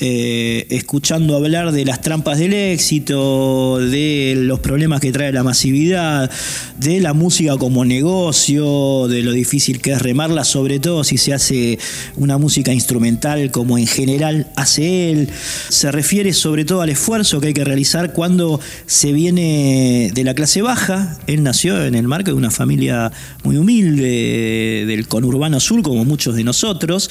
eh, 0.00 0.66
escuchando 0.70 1.36
hablar 1.36 1.72
de 1.72 1.84
las 1.84 2.00
trampas 2.00 2.38
del 2.38 2.52
éxito, 2.52 3.78
de 3.78 4.34
los 4.36 4.60
problemas 4.60 5.00
que 5.00 5.12
trae 5.12 5.32
la 5.32 5.42
masividad, 5.42 6.30
de 6.78 7.00
la 7.00 7.14
música 7.14 7.56
como 7.56 7.84
negocio, 7.84 9.08
de 9.08 9.22
lo 9.22 9.32
difícil 9.32 9.80
que 9.80 9.92
es 9.92 10.02
remarla, 10.02 10.44
sobre 10.44 10.80
todo 10.80 11.04
si 11.04 11.16
se 11.16 11.32
hace 11.32 11.78
una 12.16 12.38
música 12.38 12.72
instrumental 12.72 13.50
como 13.50 13.78
en 13.78 13.86
general 13.86 14.48
hace 14.56 15.10
él. 15.10 15.30
Se 15.68 15.90
refiere 15.90 16.32
sobre 16.32 16.64
todo 16.64 16.82
al 16.82 16.90
esfuerzo 16.90 17.40
que 17.40 17.48
hay 17.48 17.54
que 17.54 17.64
realizar 17.64 18.12
cuando 18.12 18.60
se 18.86 19.12
viene 19.12 20.10
de 20.14 20.24
la 20.24 20.34
clase 20.34 20.62
baja. 20.62 21.18
Él 21.26 21.42
nació 21.42 21.84
en 21.84 21.94
el 21.94 22.06
marco 22.06 22.30
de 22.30 22.36
una 22.36 22.50
familia 22.50 23.10
muy 23.44 23.56
humilde 23.56 24.84
del 24.86 25.08
conurbano 25.08 25.60
sur, 25.60 25.82
como 25.82 26.04
muchos 26.04 26.36
de 26.36 26.44
nosotros 26.44 27.10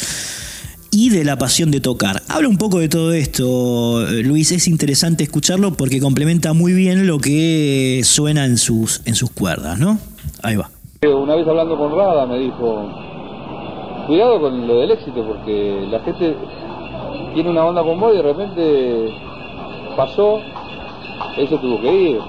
y 0.96 1.10
de 1.10 1.26
la 1.26 1.38
pasión 1.38 1.72
de 1.72 1.82
tocar. 1.82 2.22
Habla 2.30 2.48
un 2.48 2.58
poco 2.58 2.80
de 2.80 2.88
todo 2.88 3.12
esto, 3.12 4.06
Luis, 4.24 4.54
es 4.54 4.66
interesante 4.70 5.26
escucharlo 5.26 5.74
porque 5.74 6.00
complementa 6.00 6.54
muy 6.54 6.72
bien 6.72 7.06
lo 7.06 7.20
que 7.20 8.00
suena 8.06 8.46
en 8.46 8.58
sus, 8.58 9.02
en 9.06 9.16
sus 9.16 9.30
cuerdas, 9.30 9.78
¿no? 9.78 10.00
Ahí 10.42 10.56
va. 10.56 10.70
Una 11.04 11.36
vez 11.36 11.46
hablando 11.46 11.78
con 11.78 11.92
Rada 11.92 12.26
me 12.26 12.40
dijo, 12.40 12.90
cuidado 14.08 14.40
con 14.40 14.66
lo 14.66 14.80
del 14.80 14.92
éxito 14.92 15.28
porque 15.28 15.86
la 15.92 16.00
gente 16.00 16.34
tiene 17.34 17.50
una 17.50 17.66
onda 17.66 17.84
con 17.84 18.00
vos 18.00 18.14
y 18.14 18.18
de 18.18 18.24
repente 18.24 19.10
pasó, 19.98 20.40
eso 21.38 21.60
tuvo 21.60 21.82
que 21.82 21.94
ir. 21.94 22.20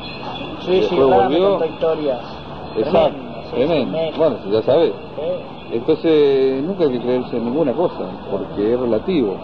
Sí, 0.66 0.82
sí, 0.88 0.96
volvió. 0.96 1.62
Exacto, 1.62 2.08
tremendas, 2.74 3.12
sí, 3.44 3.50
tremendo. 3.54 3.98
Bueno, 4.18 4.38
si 4.44 4.50
ya 4.50 4.62
sabes. 4.62 4.92
Sí. 5.14 5.55
Entonces, 5.72 6.62
nunca 6.64 6.84
hay 6.84 6.90
que 6.92 7.00
creerse 7.00 7.36
en 7.36 7.44
ninguna 7.46 7.72
cosa, 7.72 8.04
porque 8.30 8.72
es 8.74 8.80
relativo. 8.80 9.36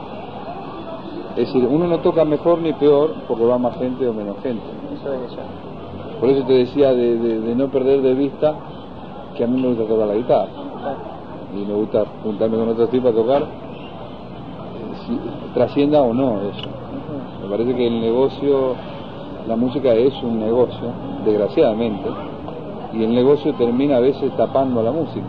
Es 1.36 1.46
decir, 1.46 1.66
uno 1.66 1.86
no 1.86 1.98
toca 1.98 2.24
mejor 2.24 2.58
ni 2.60 2.72
peor 2.74 3.14
porque 3.26 3.44
va 3.44 3.58
más 3.58 3.76
gente 3.78 4.06
o 4.06 4.12
menos 4.12 4.36
gente. 4.42 4.62
Eso 4.94 5.12
es 5.14 5.32
eso. 5.32 5.40
Por 6.20 6.28
eso 6.28 6.44
te 6.46 6.52
decía 6.52 6.92
de, 6.94 7.16
de- 7.18 7.40
de 7.40 7.54
no 7.56 7.68
perder 7.68 8.02
de 8.02 8.14
vista 8.14 8.54
que 9.36 9.42
a 9.44 9.46
mí 9.46 9.60
me 9.60 9.68
gusta 9.68 9.84
tocar 9.86 10.06
la 10.08 10.14
guitarra 10.14 10.48
y 11.54 11.64
me 11.64 11.72
gusta 11.74 12.04
juntarme 12.22 12.56
con 12.58 12.68
otros 12.68 12.90
tipos 12.90 13.10
a 13.12 13.14
tocar, 13.14 13.42
eh, 13.42 13.46
si 15.06 15.18
trascienda 15.54 16.02
o 16.02 16.12
no 16.14 16.40
eso. 16.42 16.68
Me 17.42 17.48
parece 17.48 17.74
que 17.74 17.86
el 17.88 18.00
negocio, 18.00 18.74
la 19.48 19.56
música 19.56 19.92
es 19.94 20.14
un 20.22 20.38
negocio, 20.38 20.88
desgraciadamente, 21.24 22.08
y 22.92 23.02
el 23.04 23.14
negocio 23.14 23.54
termina 23.54 23.96
a 23.96 24.00
veces 24.00 24.30
tapando 24.36 24.80
a 24.80 24.82
la 24.84 24.92
música. 24.92 25.26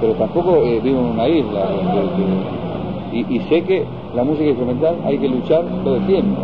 Pero 0.00 0.12
tampoco 0.14 0.56
eh, 0.64 0.80
vivo 0.82 1.00
en 1.00 1.06
una 1.06 1.28
isla. 1.28 1.60
y, 3.12 3.36
y 3.36 3.40
sé 3.48 3.62
que 3.64 3.84
la 4.14 4.24
música 4.24 4.46
instrumental 4.48 4.96
hay 5.04 5.18
que 5.18 5.28
luchar 5.28 5.64
todo 5.84 5.96
el 5.96 6.06
tiempo. 6.06 6.40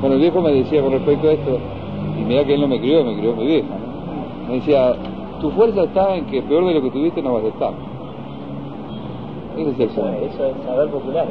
Bueno, 0.00 0.14
el 0.16 0.20
viejo 0.20 0.40
me 0.40 0.52
decía 0.52 0.82
con 0.82 0.92
respecto 0.92 1.28
a 1.28 1.32
esto, 1.32 1.58
y 2.18 2.24
mira 2.24 2.44
que 2.44 2.54
él 2.54 2.60
no 2.60 2.68
me 2.68 2.80
crió, 2.80 3.04
me 3.04 3.16
crió 3.16 3.34
mi 3.36 3.46
vieja. 3.46 3.68
¿no? 3.68 4.48
Me 4.48 4.54
decía, 4.54 4.94
tu 5.40 5.50
fuerza 5.50 5.84
está 5.84 6.16
en 6.16 6.26
que 6.26 6.42
peor 6.42 6.64
de 6.66 6.74
lo 6.74 6.82
que 6.82 6.90
tuviste 6.90 7.22
no 7.22 7.34
vas 7.34 7.44
a 7.44 7.48
estar. 7.48 7.72
Ese 9.56 9.70
es 9.70 9.78
el 9.78 9.88
Eso, 9.90 10.08
eso 10.08 10.46
es 10.46 10.64
saber 10.64 10.88
popular. 10.90 11.26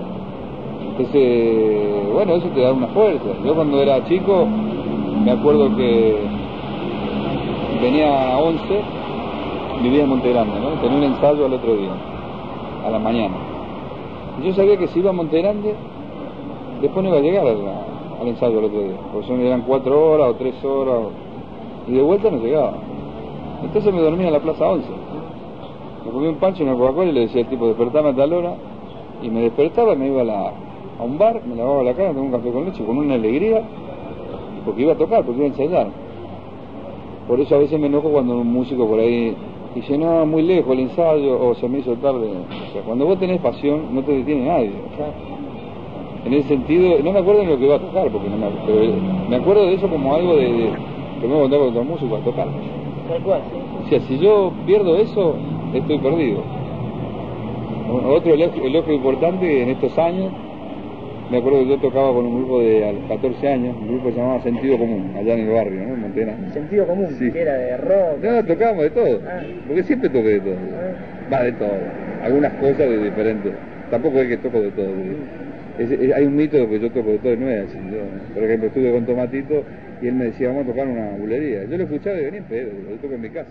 Entonces, 0.92 2.14
bueno, 2.14 2.36
eso 2.36 2.48
te 2.50 2.62
da 2.62 2.74
una 2.74 2.88
fuerza. 2.88 3.26
Yo 3.44 3.56
cuando 3.56 3.82
era 3.82 4.04
chico, 4.06 4.46
me 5.24 5.32
acuerdo 5.32 5.76
que 5.76 6.18
venía 7.82 8.34
a 8.34 8.38
11, 8.38 8.82
vivía 9.82 10.04
en 10.04 10.10
Monte 10.10 10.30
Grande, 10.30 10.60
¿no? 10.60 10.70
Tenía 10.82 10.98
un 10.98 11.04
ensayo 11.04 11.46
al 11.46 11.54
otro 11.54 11.76
día, 11.76 11.92
a 12.86 12.90
la 12.90 13.00
mañana. 13.00 13.36
Y 14.40 14.48
yo 14.48 14.54
sabía 14.54 14.78
que 14.78 14.88
si 14.88 15.00
iba 15.00 15.10
a 15.10 15.14
Monte 15.14 15.42
Grande, 15.42 15.76
después 16.82 17.04
no 17.04 17.10
iba 17.10 17.20
a 17.20 17.22
llegar 17.22 17.48
al 17.48 18.28
ensayo 18.28 18.60
al 18.60 18.66
otro 18.66 18.82
día, 18.82 18.98
porque 19.12 19.28
son, 19.28 19.42
eran 19.42 19.62
cuatro 19.62 20.12
horas 20.12 20.30
o 20.30 20.36
tres 20.36 20.64
horas, 20.64 20.98
y 21.88 21.94
de 21.94 22.02
vuelta 22.02 22.30
no 22.30 22.38
llegaba. 22.38 22.74
Entonces 23.64 23.94
me 23.94 24.02
dormía 24.02 24.28
en 24.28 24.34
la 24.34 24.40
Plaza 24.40 24.68
11. 24.68 24.88
Me 26.06 26.12
comí 26.12 26.28
un 26.28 26.36
pancho 26.36 26.64
y 26.64 26.68
una 26.68 26.78
Coca-Cola 26.78 27.10
y 27.10 27.14
le 27.14 27.20
decía 27.22 27.42
al 27.42 27.50
tipo, 27.50 27.68
despertame 27.68 28.10
a 28.10 28.16
tal 28.16 28.34
hora, 28.34 28.54
y 29.22 29.30
me 29.30 29.42
despertaba, 29.42 29.96
me 29.96 30.08
iba 30.08 30.22
a 30.22 31.04
un 31.04 31.18
bar, 31.18 31.42
me 31.46 31.56
lavaba 31.56 31.84
la 31.84 31.94
cara, 31.94 32.10
tomaba 32.10 32.26
un 32.26 32.32
café 32.32 32.52
con 32.52 32.66
leche, 32.66 32.84
con 32.86 32.98
una 32.98 33.16
alegría, 33.16 33.62
porque 34.66 34.82
iba 34.82 34.94
a 34.94 34.98
tocar, 34.98 35.24
porque 35.24 35.40
iba 35.40 35.46
a 35.46 35.50
ensayar. 35.50 35.88
Por 37.28 37.40
eso 37.40 37.56
a 37.56 37.60
veces 37.60 37.80
me 37.80 37.88
enojo 37.88 38.10
cuando 38.10 38.40
un 38.40 38.52
músico 38.52 38.88
por 38.88 39.00
ahí 39.00 39.36
dice, 39.76 39.98
no, 39.98 40.26
muy 40.26 40.42
lejos 40.44 40.74
el 40.74 40.80
ensayo, 40.82 41.40
o 41.50 41.56
se 41.56 41.68
me 41.70 41.80
hizo 41.80 41.96
tarde. 41.98 42.28
O 42.28 42.72
sea, 42.74 42.82
cuando 42.84 43.06
vos 43.06 43.20
tenés 43.20 43.40
pasión, 43.42 43.94
no 43.94 44.04
te 44.04 44.12
detiene 44.14 44.46
nadie. 44.48 44.72
o 44.92 44.96
sea, 44.96 45.12
en 46.26 46.34
ese 46.34 46.50
sentido, 46.50 46.98
no 47.04 47.12
me 47.14 47.20
acuerdo 47.20 47.42
en 47.44 47.50
lo 47.50 47.58
que 47.58 47.66
iba 47.66 47.76
a 47.76 47.80
tocar, 47.80 48.12
porque 48.12 48.30
no 48.30 48.38
me, 48.38 48.48
pero 48.66 48.82
eh, 48.84 48.94
me 49.30 49.36
acuerdo 49.38 49.66
de 49.68 49.74
eso 49.76 49.88
como 49.88 50.14
algo 50.16 50.36
de, 50.36 50.52
de- 50.52 50.72
que 51.22 51.28
me 51.28 51.34
voy 51.34 51.38
a 51.38 51.42
contar 51.44 51.60
con 51.60 51.70
otro 51.70 51.84
músico 51.86 52.16
a 52.16 52.20
tocar. 52.20 52.48
Tal 53.08 53.22
cual, 53.24 53.42
sí. 53.52 53.58
O 53.86 53.90
sea, 53.90 54.00
si 54.02 54.18
yo 54.20 54.52
pierdo 54.66 54.96
eso, 54.98 55.36
estoy 55.74 55.98
perdido. 56.00 56.42
Otro 58.16 58.34
elogio, 58.34 58.64
elogio 58.64 58.94
importante 58.94 59.64
en 59.64 59.70
estos 59.70 59.98
años, 59.98 60.32
me 61.32 61.38
acuerdo 61.38 61.60
que 61.60 61.68
yo 61.70 61.78
tocaba 61.80 62.14
con 62.14 62.26
un 62.26 62.36
grupo 62.40 62.62
de 62.62 62.86
a 62.86 62.92
los 62.92 63.04
14 63.08 63.48
años, 63.48 63.76
un 63.78 63.88
grupo 63.88 64.06
que 64.08 64.14
se 64.14 64.20
llamaba 64.20 64.42
Sentido 64.44 64.78
Común, 64.78 65.14
allá 65.18 65.34
en 65.34 65.40
el 65.42 65.50
barrio, 65.50 65.82
¿no? 65.88 65.94
En 65.94 66.00
Montena. 66.02 66.34
Sentido 66.54 66.88
común, 66.88 67.08
Sí. 67.20 67.32
que 67.32 67.42
era 67.42 67.54
de 67.54 67.78
rock. 67.78 68.24
No, 68.24 68.44
tocábamos 68.46 68.84
de 68.84 68.90
todo, 68.90 69.22
Ah. 69.28 69.42
porque 69.68 69.84
siempre 69.84 70.10
toqué 70.10 70.30
de 70.30 70.40
todo. 70.40 70.56
Ah. 70.56 71.30
Va 71.34 71.44
de 71.44 71.52
todo, 71.54 71.70
algunas 72.24 72.54
cosas 72.54 72.78
de 72.90 72.98
diferentes. 73.04 73.52
Tampoco 73.92 74.20
es 74.20 74.28
que 74.28 74.38
toco 74.38 74.62
de 74.62 74.72
todo. 74.72 74.90
Es- 75.78 75.92
es- 75.92 76.14
hay 76.14 76.26
un 76.26 76.36
mito 76.36 76.58
de 76.58 76.68
que 76.68 76.80
yo 76.80 76.92
toco 76.92 77.10
de 77.12 77.18
todo 77.20 77.34
y 77.34 77.38
no 77.38 77.50
es 77.50 77.70
así. 77.70 77.78
Yo, 77.92 78.00
por 78.34 78.44
ejemplo, 78.44 78.68
estuve 78.68 78.92
con 78.92 79.06
Tomatito 79.06 79.64
y 80.02 80.08
él 80.08 80.14
me 80.14 80.26
decía, 80.26 80.48
vamos 80.48 80.64
a 80.64 80.68
tocar 80.68 80.88
una 80.88 81.18
bulería. 81.18 81.64
Yo 81.70 81.78
lo 81.78 81.84
escuchaba 81.84 82.16
venía 82.16 82.40
en 82.40 82.46
pedo, 82.46 82.72
yo 82.90 82.96
toco 83.02 83.14
en 83.14 83.22
mi 83.22 83.30
casa. 83.30 83.50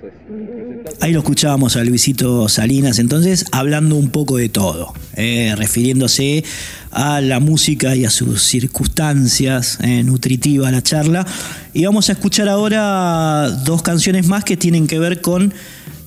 Ahí 1.01 1.13
lo 1.13 1.19
escuchábamos 1.19 1.77
a 1.77 1.85
Luisito 1.85 2.49
Salinas, 2.49 2.99
entonces 2.99 3.45
hablando 3.53 3.97
un 3.97 4.11
poco 4.11 4.39
de 4.39 4.49
todo, 4.49 4.95
eh, 5.17 5.55
refiriéndose 5.57 6.45
a 6.91 7.21
la 7.21 7.41
música 7.41 7.95
y 7.97 8.05
a 8.05 8.11
sus 8.11 8.43
circunstancias, 8.43 9.79
eh, 9.83 10.03
nutritiva 10.05 10.71
la 10.71 10.83
charla. 10.83 11.27
Y 11.75 11.85
vamos 11.85 12.09
a 12.09 12.13
escuchar 12.13 12.49
ahora 12.49 13.51
dos 13.65 13.83
canciones 13.83 14.27
más 14.27 14.45
que 14.45 14.57
tienen 14.57 14.87
que 14.87 14.99
ver 14.99 15.21
con 15.21 15.53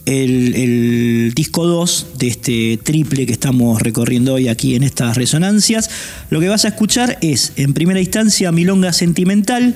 el, 0.05 0.55
el 0.55 1.33
disco 1.35 1.67
2 1.67 2.07
de 2.17 2.27
este 2.27 2.79
triple 2.83 3.25
que 3.25 3.31
estamos 3.31 3.81
recorriendo 3.81 4.33
hoy 4.33 4.47
aquí 4.47 4.75
en 4.75 4.83
estas 4.83 5.15
resonancias. 5.17 5.89
Lo 6.29 6.39
que 6.39 6.49
vas 6.49 6.65
a 6.65 6.69
escuchar 6.69 7.17
es, 7.21 7.53
en 7.57 7.73
primera 7.73 7.99
instancia, 7.99 8.51
Milonga 8.51 8.93
Sentimental. 8.93 9.75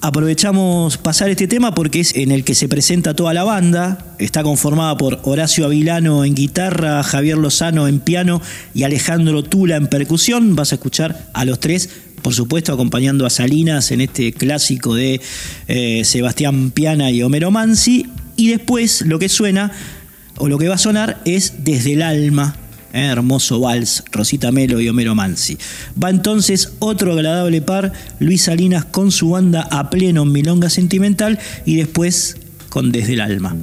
Aprovechamos 0.00 0.96
pasar 0.96 1.28
este 1.28 1.48
tema 1.48 1.74
porque 1.74 1.98
es 1.98 2.14
en 2.14 2.30
el 2.30 2.44
que 2.44 2.54
se 2.54 2.68
presenta 2.68 3.14
toda 3.14 3.34
la 3.34 3.42
banda. 3.42 4.14
Está 4.18 4.44
conformada 4.44 4.96
por 4.96 5.20
Horacio 5.24 5.64
Avilano 5.64 6.24
en 6.24 6.36
guitarra, 6.36 7.02
Javier 7.02 7.36
Lozano 7.36 7.88
en 7.88 7.98
piano 7.98 8.40
y 8.74 8.84
Alejandro 8.84 9.42
Tula 9.42 9.74
en 9.74 9.88
percusión. 9.88 10.54
Vas 10.54 10.70
a 10.70 10.76
escuchar 10.76 11.28
a 11.34 11.44
los 11.44 11.58
tres, 11.58 11.90
por 12.22 12.32
supuesto, 12.32 12.72
acompañando 12.72 13.26
a 13.26 13.30
Salinas 13.30 13.90
en 13.90 14.00
este 14.00 14.32
clásico 14.32 14.94
de 14.94 15.20
eh, 15.66 16.02
Sebastián 16.04 16.70
Piana 16.70 17.10
y 17.10 17.24
Homero 17.24 17.50
Mansi. 17.50 18.06
Y 18.36 18.50
después 18.50 19.02
lo 19.02 19.18
que 19.18 19.28
suena, 19.28 19.72
o 20.36 20.48
lo 20.48 20.58
que 20.58 20.68
va 20.68 20.76
a 20.76 20.78
sonar, 20.78 21.20
es 21.24 21.64
Desde 21.64 21.94
el 21.94 22.02
Alma, 22.02 22.54
hermoso 22.92 23.60
vals, 23.60 24.04
Rosita 24.12 24.52
Melo 24.52 24.80
y 24.80 24.88
Homero 24.88 25.14
Mansi. 25.14 25.58
Va 26.02 26.10
entonces 26.10 26.72
otro 26.78 27.12
agradable 27.12 27.62
par, 27.62 27.92
Luis 28.18 28.42
Salinas 28.42 28.84
con 28.84 29.10
su 29.10 29.30
banda 29.30 29.68
a 29.70 29.90
pleno 29.90 30.22
en 30.22 30.32
Milonga 30.32 30.70
Sentimental 30.70 31.38
y 31.64 31.76
después 31.76 32.36
con 32.68 32.92
Desde 32.92 33.14
el 33.14 33.20
Alma. 33.20 33.56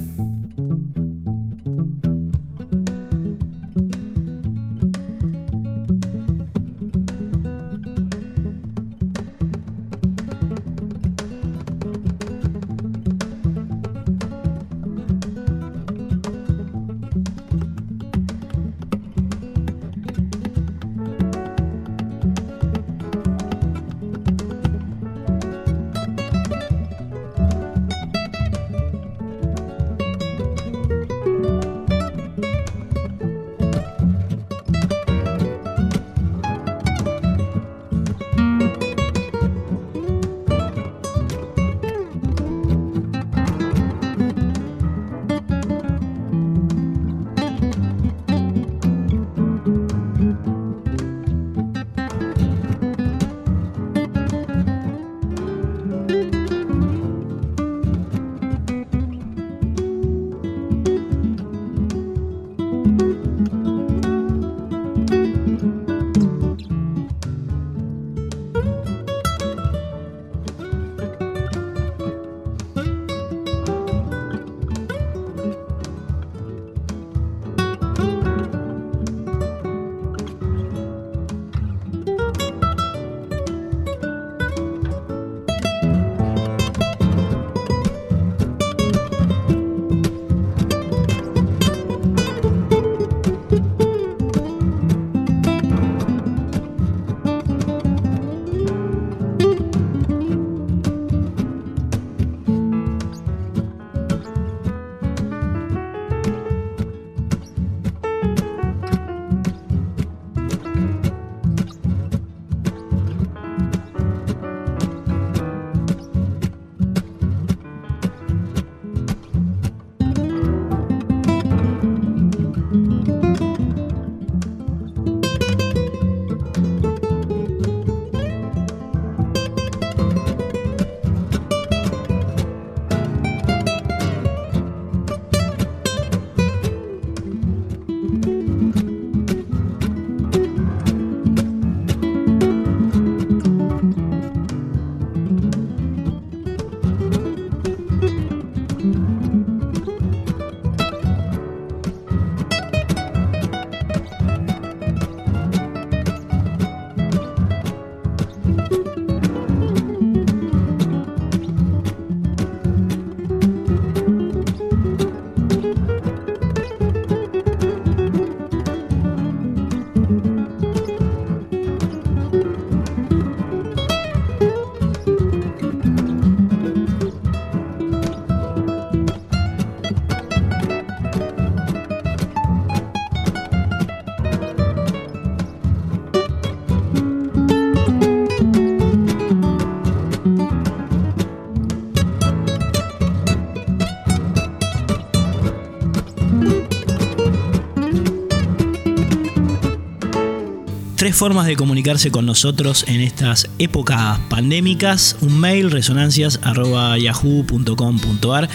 Formas 201.16 201.46
de 201.46 201.56
comunicarse 201.56 202.10
con 202.10 202.26
nosotros 202.26 202.84
en 202.88 203.00
estas 203.00 203.48
épocas 203.58 204.18
pandémicas. 204.28 205.16
Un 205.20 205.40
mail, 205.40 205.70
resonancias.yahoo.com.ar. 205.70 208.50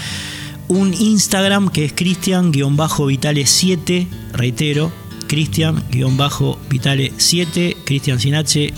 Un 0.67 0.93
Instagram 0.93 1.69
que 1.69 1.85
es 1.85 1.93
cristian-vitale7, 1.93 4.07
reitero, 4.33 4.91
Cristian-Vitale7, 5.31 7.77
Cristian 7.85 8.19
sin 8.19 8.35
H, 8.35 8.73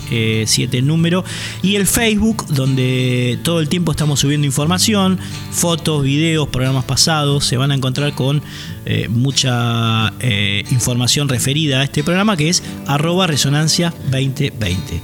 7 0.46 0.78
eh, 0.78 0.82
número, 0.82 1.24
y 1.62 1.74
el 1.74 1.88
Facebook, 1.88 2.46
donde 2.46 3.40
todo 3.42 3.58
el 3.58 3.68
tiempo 3.68 3.90
estamos 3.90 4.20
subiendo 4.20 4.46
información, 4.46 5.18
fotos, 5.50 6.04
videos, 6.04 6.48
programas 6.48 6.84
pasados, 6.84 7.44
se 7.44 7.56
van 7.56 7.72
a 7.72 7.74
encontrar 7.74 8.14
con 8.14 8.40
eh, 8.86 9.08
mucha 9.08 10.12
eh, 10.20 10.62
información 10.70 11.28
referida 11.28 11.80
a 11.80 11.84
este 11.84 12.04
programa 12.04 12.36
que 12.36 12.50
es 12.50 12.62
arroba 12.86 13.26
resonancia 13.26 13.92
2020. 14.12 15.00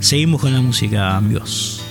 Seguimos 0.00 0.42
con 0.42 0.52
la 0.52 0.60
música, 0.60 1.16
amigos. 1.16 1.89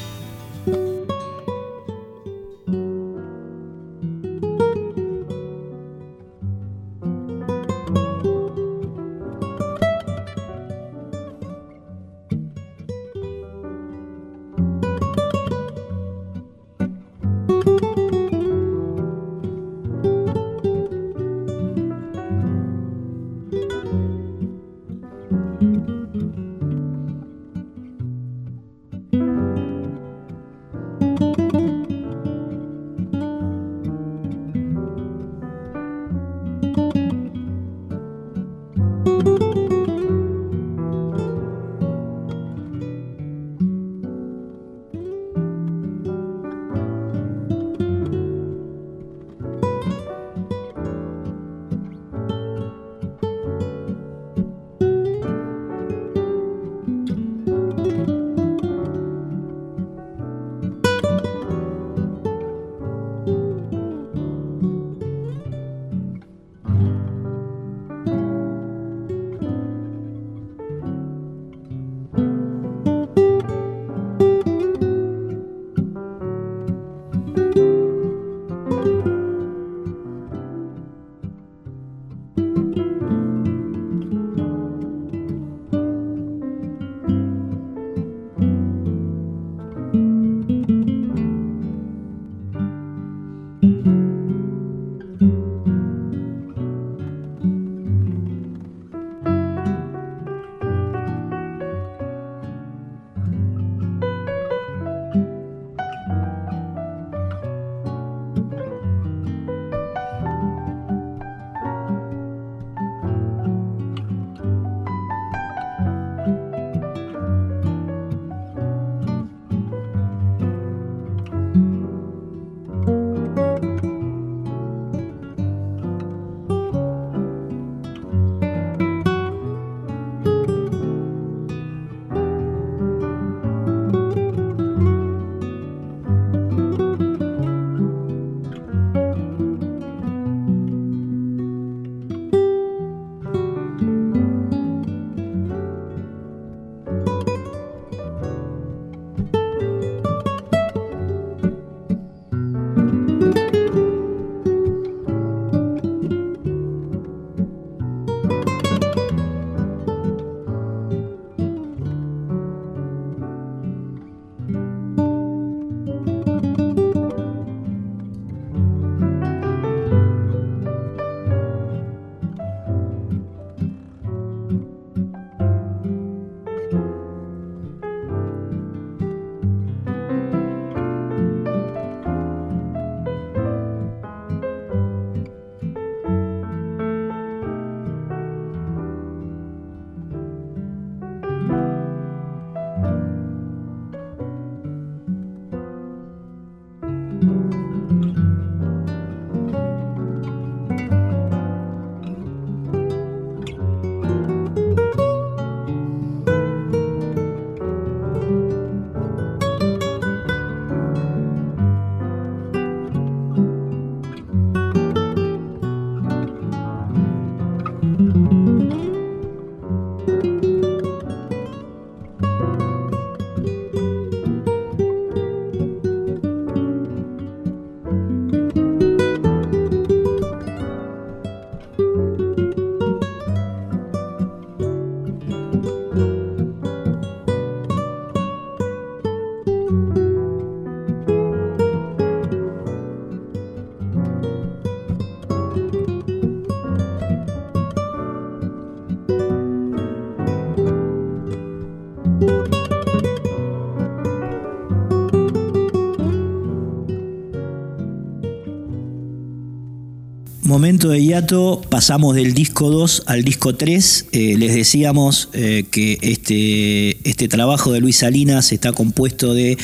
Momento 260.59 260.89
de 260.89 261.01
hiato, 261.01 261.61
pasamos 261.69 262.15
del 262.15 262.33
disco 262.33 262.69
2 262.69 263.03
al 263.05 263.23
disco 263.23 263.55
3. 263.55 264.07
Eh, 264.11 264.35
les 264.37 264.53
decíamos 264.53 265.29
eh, 265.31 265.63
que 265.71 265.97
este, 266.01 267.09
este 267.09 267.29
trabajo 267.29 267.71
de 267.71 267.79
Luis 267.79 267.95
Salinas 267.95 268.51
está 268.51 268.73
compuesto 268.73 269.33
de 269.33 269.57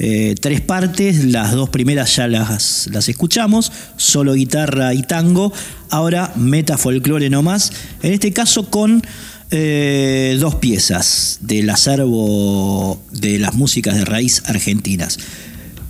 eh, 0.00 0.34
tres 0.40 0.60
partes. 0.60 1.24
Las 1.26 1.52
dos 1.52 1.68
primeras 1.68 2.16
ya 2.16 2.26
las, 2.26 2.88
las 2.92 3.08
escuchamos, 3.08 3.70
solo 3.96 4.34
guitarra 4.34 4.92
y 4.92 5.04
tango. 5.04 5.52
Ahora 5.88 6.32
meta 6.34 6.76
folclore 6.76 7.30
nomás. 7.30 7.70
En 8.02 8.12
este 8.12 8.32
caso 8.32 8.68
con 8.70 9.04
dos 9.52 10.54
piezas 10.56 11.38
del 11.42 11.70
acervo 11.70 13.00
de 13.12 13.38
las 13.38 13.54
músicas 13.54 13.96
de 13.96 14.04
raíz 14.04 14.42
argentinas. 14.46 15.18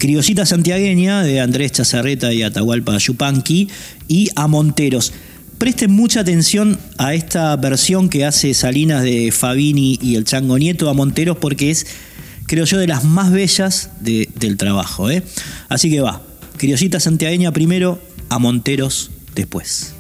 Criollita 0.01 0.47
Santiagueña 0.47 1.23
de 1.23 1.41
Andrés 1.41 1.73
Chazarreta 1.73 2.33
y 2.33 2.43
Atahualpa 2.43 2.97
Yupanqui 2.97 3.69
y 4.09 4.31
a 4.35 4.47
Monteros. 4.47 5.13
Presten 5.59 5.93
mucha 5.93 6.21
atención 6.21 6.79
a 6.97 7.13
esta 7.13 7.55
versión 7.57 8.09
que 8.09 8.25
hace 8.25 8.55
Salinas 8.55 9.03
de 9.03 9.31
Fabini 9.31 9.99
y 10.01 10.15
el 10.17 10.25
Chango 10.25 10.57
Nieto 10.57 10.89
a 10.89 10.95
Monteros 10.95 11.37
porque 11.37 11.71
es, 11.71 11.87
creo 12.47 12.65
yo, 12.65 12.79
de 12.79 12.87
las 12.87 13.05
más 13.05 13.31
bellas 13.31 13.91
del 14.01 14.57
trabajo. 14.57 15.11
¿eh? 15.11 15.23
Así 15.69 15.91
que 15.91 16.01
va, 16.01 16.23
Criollita 16.57 16.99
Santiagueña 16.99 17.53
primero, 17.53 18.01
a 18.31 18.39
Monteros 18.39 19.11
después. 19.35 19.93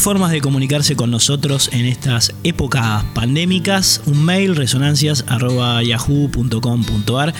Formas 0.00 0.30
de 0.30 0.40
comunicarse 0.40 0.96
con 0.96 1.10
nosotros 1.10 1.68
en 1.72 1.84
estas 1.86 2.34
épocas 2.44 3.04
pandémicas. 3.14 4.00
Un 4.06 4.24
mail, 4.24 4.56
resonancias.yahoo.com.ar 4.56 7.34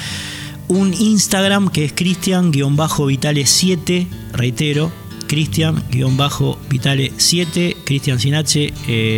un 0.68 0.94
Instagram 0.94 1.68
que 1.68 1.84
es 1.84 1.92
Cristian-Vitale7, 1.92 4.06
reitero, 4.32 4.90
Cristian-Vitale7, 5.26 7.76
Cristian 7.84 8.18
sin 8.20 8.34
H, 8.34 8.72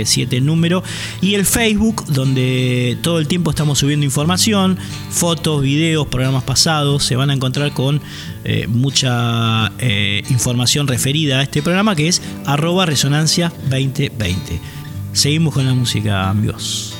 7 0.05 0.37
eh, 0.37 0.41
número, 0.41 0.83
y 1.21 1.35
el 1.35 1.45
Facebook, 1.47 2.05
donde 2.07 2.99
todo 3.03 3.19
el 3.19 3.27
tiempo 3.29 3.51
estamos 3.51 3.79
subiendo 3.79 4.05
información, 4.05 4.79
fotos, 5.11 5.63
videos, 5.63 6.09
programas 6.09 6.43
pasados, 6.45 7.05
se 7.05 7.17
van 7.17 7.31
a 7.31 7.35
encontrar 7.35 7.73
con 7.73 8.01
eh, 8.51 8.67
mucha 8.67 9.71
eh, 9.79 10.23
información 10.31 10.89
referida 10.89 11.41
a 11.41 11.43
este 11.43 11.63
programa 11.63 11.95
que 11.95 12.09
es 12.09 12.23
arroba 12.47 12.87
resonancia 12.87 13.53
2020. 13.69 14.59
Seguimos 15.13 15.53
con 15.53 15.67
la 15.67 15.75
música, 15.75 16.31
amigos. 16.31 16.98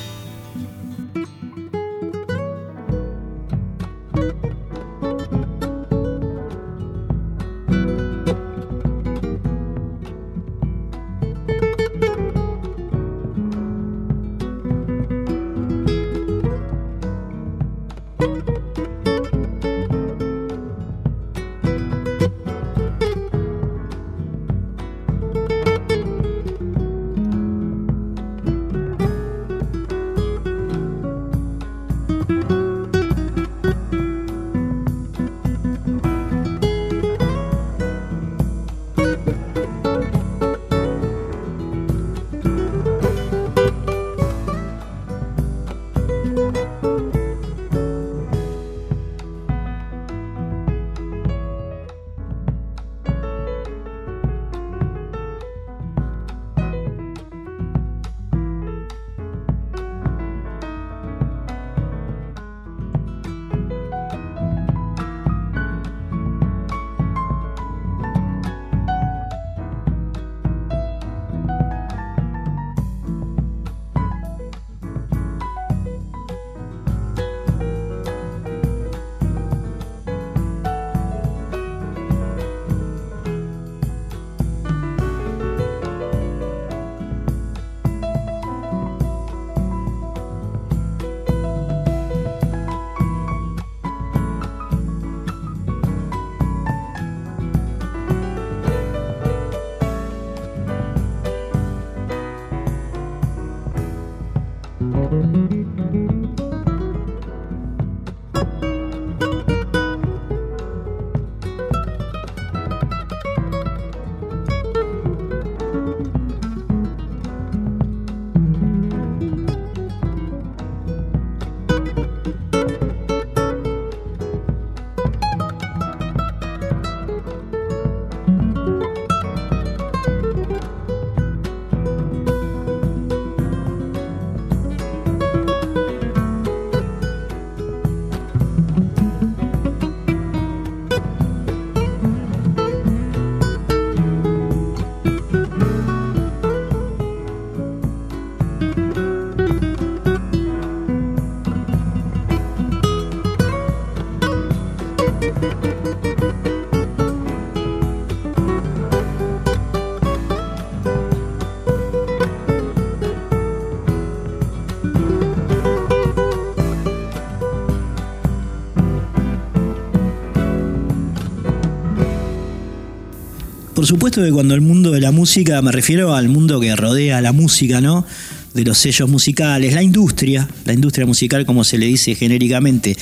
Supuesto 173.89 174.23
que 174.23 174.31
cuando 174.31 174.53
el 174.53 174.61
mundo 174.61 174.91
de 174.91 175.01
la 175.01 175.11
música, 175.11 175.59
me 175.63 175.71
refiero 175.71 176.13
al 176.13 176.29
mundo 176.29 176.59
que 176.59 176.75
rodea 176.75 177.21
la 177.21 177.31
música, 177.31 177.81
¿no? 177.81 178.05
De 178.53 178.63
los 178.63 178.77
sellos 178.77 179.09
musicales, 179.09 179.73
la 179.73 179.81
industria, 179.81 180.47
la 180.65 180.73
industria 180.73 181.07
musical 181.07 181.43
como 181.43 181.63
se 181.63 181.79
le 181.79 181.87
dice 181.87 182.13
genéricamente, 182.13 182.95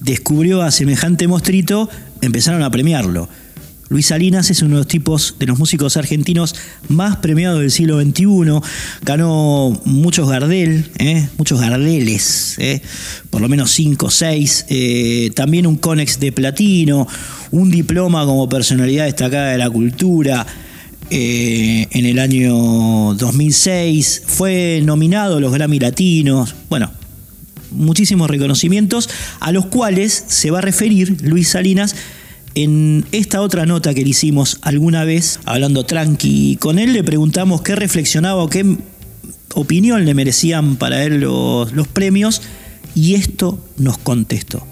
descubrió 0.00 0.62
a 0.62 0.72
semejante 0.72 1.28
mostrito, 1.28 1.88
empezaron 2.22 2.64
a 2.64 2.70
premiarlo. 2.72 3.28
Luis 3.88 4.06
Salinas 4.06 4.50
es 4.50 4.62
uno 4.62 4.76
de 4.76 4.80
los 4.80 4.86
tipos 4.86 5.36
de 5.38 5.46
los 5.46 5.58
músicos 5.58 5.96
argentinos 5.96 6.54
más 6.88 7.16
premiados 7.16 7.60
del 7.60 7.70
siglo 7.70 8.00
XXI. 8.00 8.24
Ganó 9.02 9.78
muchos 9.84 10.28
Gardel, 10.28 10.90
¿eh? 10.98 11.28
muchos 11.36 11.60
Gardeles, 11.60 12.56
¿eh? 12.58 12.80
por 13.30 13.42
lo 13.42 13.48
menos 13.48 13.70
5 13.72 14.06
o 14.06 14.10
6. 14.10 14.66
también 15.34 15.66
un 15.66 15.76
Conex 15.76 16.18
de 16.20 16.32
platino, 16.32 17.06
un 17.50 17.70
diploma 17.70 18.24
como 18.24 18.48
personalidad 18.48 19.04
destacada 19.04 19.52
de 19.52 19.58
la 19.58 19.68
cultura. 19.68 20.46
Eh, 21.14 21.88
en 21.90 22.06
el 22.06 22.18
año 22.18 23.12
2006 23.14 24.22
fue 24.24 24.80
nominado 24.82 25.36
a 25.36 25.40
los 25.40 25.52
Grammy 25.52 25.78
Latinos. 25.78 26.54
Bueno, 26.70 26.90
muchísimos 27.70 28.30
reconocimientos 28.30 29.10
a 29.38 29.52
los 29.52 29.66
cuales 29.66 30.24
se 30.28 30.50
va 30.50 30.58
a 30.58 30.62
referir 30.62 31.20
Luis 31.20 31.50
Salinas 31.50 31.94
en 32.54 33.04
esta 33.12 33.40
otra 33.40 33.66
nota 33.66 33.94
que 33.94 34.02
le 34.02 34.10
hicimos 34.10 34.58
alguna 34.62 35.04
vez, 35.04 35.40
hablando 35.44 35.84
tranqui 35.84 36.56
con 36.56 36.78
él, 36.78 36.92
le 36.92 37.04
preguntamos 37.04 37.62
qué 37.62 37.74
reflexionaba 37.74 38.42
o 38.42 38.48
qué 38.48 38.76
opinión 39.54 40.04
le 40.04 40.14
merecían 40.14 40.76
para 40.76 41.04
él 41.04 41.20
los, 41.20 41.72
los 41.72 41.88
premios 41.88 42.42
y 42.94 43.14
esto 43.14 43.58
nos 43.78 43.98
contestó. 43.98 44.66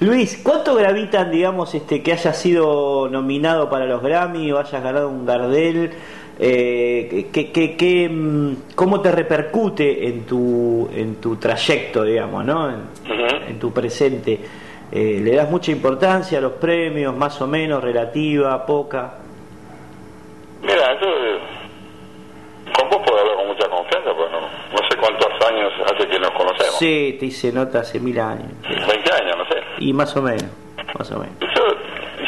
Luis, 0.00 0.40
¿cuánto 0.42 0.74
gravitan, 0.74 1.30
digamos, 1.30 1.74
este, 1.74 2.02
que 2.02 2.12
hayas 2.12 2.36
sido 2.36 3.08
nominado 3.08 3.70
para 3.70 3.86
los 3.86 4.02
Grammy 4.02 4.50
o 4.50 4.58
hayas 4.58 4.82
ganado 4.82 5.08
un 5.08 5.24
Gardel? 5.24 5.90
Eh, 6.38 7.28
¿qué, 7.32 8.08
mm, 8.10 8.74
cómo 8.74 9.00
te 9.00 9.12
repercute 9.12 10.08
en 10.08 10.22
tu, 10.22 10.88
en 10.92 11.16
tu 11.16 11.36
trayecto, 11.36 12.02
digamos, 12.02 12.44
¿no? 12.44 12.68
en 12.70 13.58
tu 13.60 13.72
presente? 13.72 14.40
Eh, 14.94 15.20
¿Le 15.22 15.36
das 15.36 15.48
mucha 15.48 15.72
importancia 15.72 16.36
a 16.36 16.40
los 16.42 16.52
premios, 16.52 17.16
más 17.16 17.40
o 17.40 17.46
menos, 17.46 17.82
relativa, 17.82 18.66
poca? 18.66 19.14
Mira, 20.60 21.00
yo 21.00 21.08
con 22.76 22.90
vos 22.90 23.00
puedo 23.06 23.20
hablar 23.20 23.36
con 23.36 23.46
mucha 23.46 23.68
confianza, 23.70 24.10
porque 24.14 24.32
no, 24.32 24.88
sé 24.90 24.96
cuántos 24.98 25.48
años 25.48 25.72
hace 25.86 26.06
que 26.06 26.18
nos 26.18 26.30
conocemos. 26.32 26.78
Sí, 26.78 27.16
te 27.18 27.26
hice 27.26 27.50
nota 27.52 27.80
hace 27.80 27.98
mil 28.00 28.20
años. 28.20 28.52
20 28.68 29.14
años, 29.14 29.36
no 29.38 29.44
sé. 29.46 29.62
Y 29.78 29.94
más 29.94 30.14
o 30.14 30.20
menos, 30.20 30.50
más 30.98 31.10
o 31.10 31.18
menos. 31.18 31.36
Yo 31.40 31.64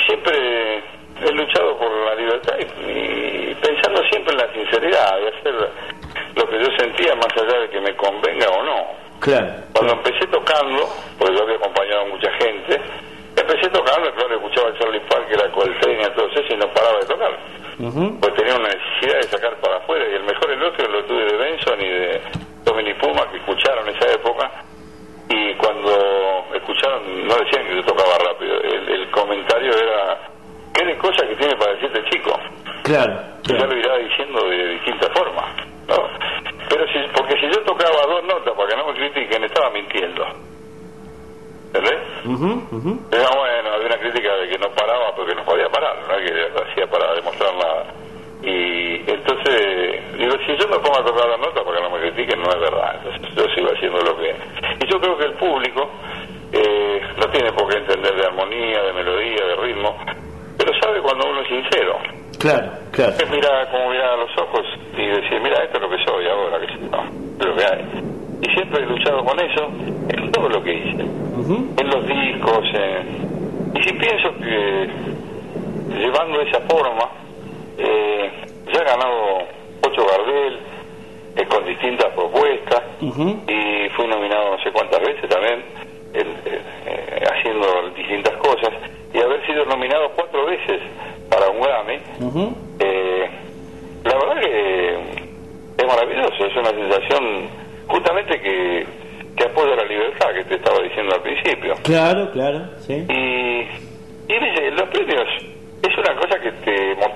siempre 0.07 0.79
he 1.21 1.33
luchado 1.33 1.77
por 1.77 1.91
la 1.91 2.15
libertad 2.15 2.55
y, 2.59 3.55
pensando 3.57 4.03
siempre 4.11 4.33
en 4.33 4.39
la 4.39 4.53
sinceridad 4.55 5.19
de 5.19 5.29
hacer 5.29 5.55
lo 6.35 6.49
que 6.49 6.59
yo 6.61 6.69
sentía 6.79 7.15
más 7.17 7.29
allá 7.37 7.61
de 7.61 7.69
que 7.69 7.81
me 7.83 7.95
convenga 7.95 8.49
o 8.49 8.63
no. 8.63 8.77
Claro. 9.21 9.64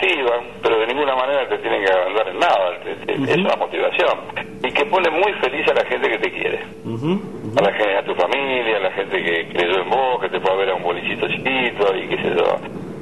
Motivan, 0.02 0.40
pero 0.62 0.78
de 0.80 0.86
ninguna 0.86 1.14
manera 1.16 1.48
te 1.48 1.58
tienen 1.58 1.84
que 1.84 1.90
agrandar 1.90 2.28
en 2.28 2.38
nada, 2.38 2.78
te- 2.84 2.94
te- 3.06 3.32
es 3.32 3.38
una 3.38 3.56
motivación 3.56 4.18
y 4.62 4.70
que 4.72 4.84
pone 4.86 5.10
muy 5.10 5.32
feliz 5.42 5.66
a 5.68 5.74
la 5.74 5.84
gente 5.86 6.08
que 6.08 6.18
te 6.18 6.30
quiere. 6.30 6.60
Ujú. 6.84 7.20
A 7.56 7.62
la 7.62 7.72
gente, 7.72 7.96
a 7.96 8.04
tu 8.04 8.14
familia, 8.14 8.76
a 8.76 8.80
la 8.80 8.90
gente 8.92 9.16
que 9.22 9.48
creyó 9.52 9.82
en 9.82 9.90
vos, 9.90 10.20
que 10.20 10.28
te 10.28 10.40
puede 10.40 10.56
ver 10.58 10.70
a 10.70 10.74
un 10.74 10.82
bolicito 10.82 11.26
chiquito 11.28 11.94
y 11.96 12.08
qué 12.08 12.16
sé 12.22 12.30
yo. 12.36 12.58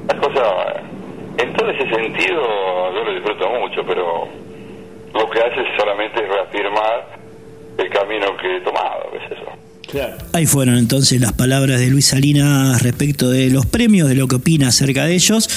Las 0.07 0.19
cosas, 0.19 0.47
en 1.37 1.53
todo 1.53 1.69
ese 1.69 1.87
sentido, 1.89 2.41
yo 2.93 3.03
lo 3.03 3.13
disfruto 3.13 3.49
mucho, 3.59 3.83
pero 3.85 4.27
lo 5.13 5.29
que 5.29 5.39
hace 5.39 5.63
solamente 5.77 6.23
es 6.23 6.29
reafirmar 6.29 7.17
el 7.77 7.89
camino 7.89 8.35
que 8.37 8.57
he 8.57 8.61
tomado, 8.61 9.09
qué 9.11 9.17
es 9.17 9.31
eso. 9.33 9.51
Claro. 9.91 10.17
Ahí 10.33 10.45
fueron 10.45 10.77
entonces 10.77 11.21
las 11.21 11.31
palabras 11.33 11.79
de 11.79 11.87
Luis 11.89 12.07
Salinas 12.07 12.81
respecto 12.83 13.29
de 13.29 13.49
los 13.49 13.65
premios, 13.65 14.09
de 14.09 14.15
lo 14.15 14.27
que 14.27 14.35
opina 14.35 14.67
acerca 14.67 15.05
de 15.05 15.13
ellos. 15.15 15.47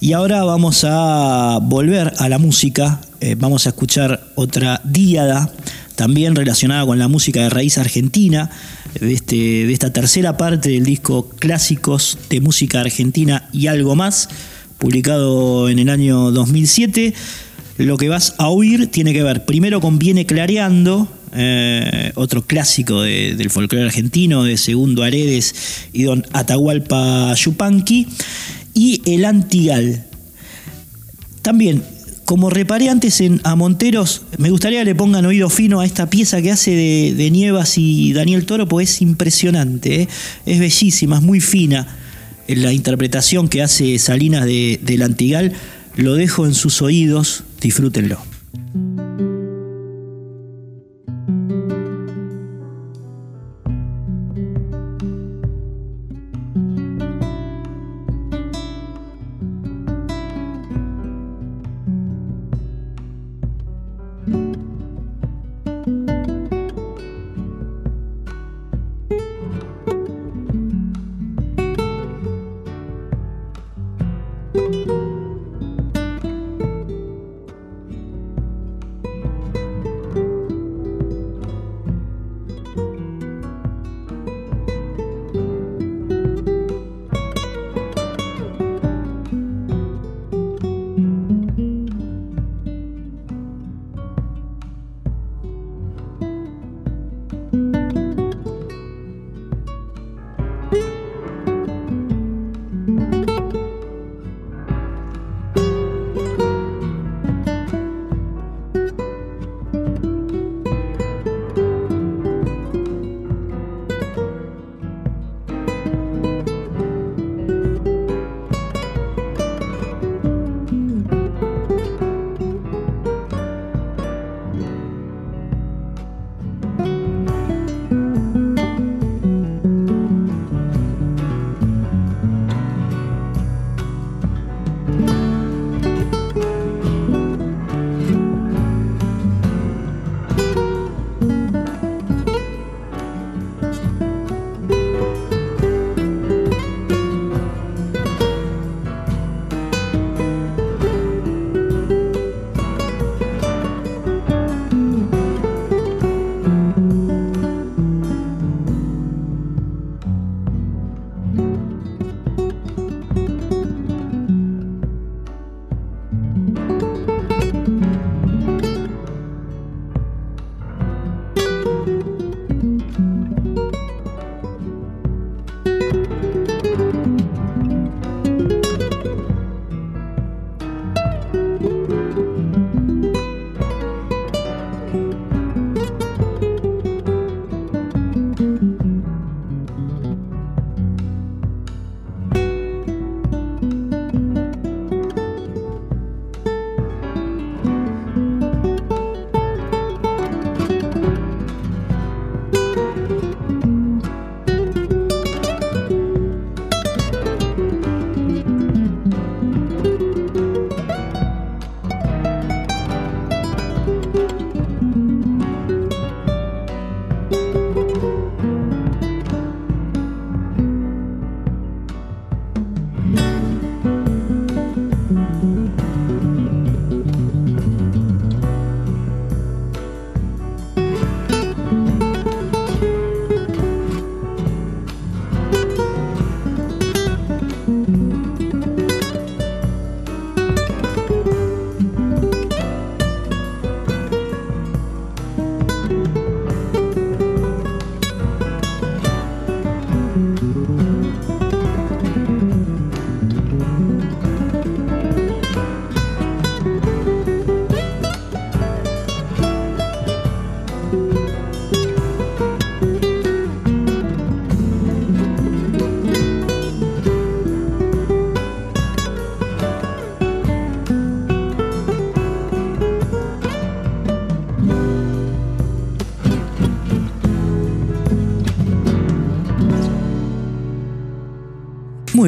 Y 0.00 0.14
ahora 0.14 0.44
vamos 0.44 0.84
a 0.88 1.58
volver 1.62 2.12
a 2.18 2.28
la 2.28 2.38
música. 2.38 3.00
Eh, 3.20 3.36
vamos 3.38 3.66
a 3.66 3.70
escuchar 3.70 4.28
otra 4.34 4.80
díada, 4.84 5.52
también 5.94 6.34
relacionada 6.34 6.86
con 6.86 6.98
la 6.98 7.08
música 7.08 7.42
de 7.42 7.50
raíz 7.50 7.76
argentina, 7.76 8.50
de, 8.98 9.12
este, 9.12 9.36
de 9.36 9.72
esta 9.72 9.92
tercera 9.92 10.38
parte 10.38 10.70
del 10.70 10.84
disco 10.84 11.28
Clásicos 11.38 12.16
de 12.30 12.40
Música 12.40 12.80
Argentina 12.80 13.48
y 13.52 13.66
algo 13.66 13.94
más, 13.94 14.30
publicado 14.78 15.68
en 15.68 15.78
el 15.78 15.90
año 15.90 16.30
2007. 16.30 17.12
Lo 17.76 17.98
que 17.98 18.08
vas 18.08 18.34
a 18.38 18.48
oír 18.48 18.86
tiene 18.90 19.12
que 19.12 19.22
ver 19.22 19.44
primero 19.44 19.82
con 19.82 19.98
Viene 19.98 20.24
Clareando, 20.24 21.08
eh, 21.34 22.12
otro 22.14 22.42
clásico 22.46 23.02
de- 23.02 23.34
del 23.36 23.50
folclore 23.50 23.84
argentino, 23.84 24.44
de 24.44 24.56
Segundo 24.56 25.02
Aredes 25.02 25.54
y 25.92 26.04
don 26.04 26.24
Atahualpa 26.32 27.34
Yupanqui, 27.34 28.06
y 28.80 29.02
El 29.04 29.26
Antigal. 29.26 30.06
También, 31.42 31.82
como 32.24 32.48
reparé 32.48 32.88
antes 32.88 33.20
en 33.20 33.38
A 33.44 33.54
Monteros, 33.54 34.22
me 34.38 34.48
gustaría 34.48 34.78
que 34.78 34.86
le 34.86 34.94
pongan 34.94 35.26
oído 35.26 35.50
fino 35.50 35.80
a 35.80 35.84
esta 35.84 36.08
pieza 36.08 36.40
que 36.40 36.50
hace 36.50 36.70
de, 36.70 37.14
de 37.14 37.30
Nievas 37.30 37.76
y 37.76 38.14
Daniel 38.14 38.46
Toro, 38.46 38.66
pues 38.66 38.88
es 38.88 39.02
impresionante, 39.02 40.02
¿eh? 40.02 40.08
es 40.46 40.58
bellísima, 40.58 41.16
es 41.16 41.22
muy 41.22 41.40
fina. 41.40 41.94
La 42.48 42.72
interpretación 42.72 43.48
que 43.48 43.60
hace 43.60 43.98
Salinas 43.98 44.46
de, 44.46 44.80
del 44.82 45.02
Antigal, 45.02 45.52
lo 45.96 46.14
dejo 46.14 46.46
en 46.46 46.54
sus 46.54 46.80
oídos, 46.80 47.44
disfrútenlo. 47.60 48.29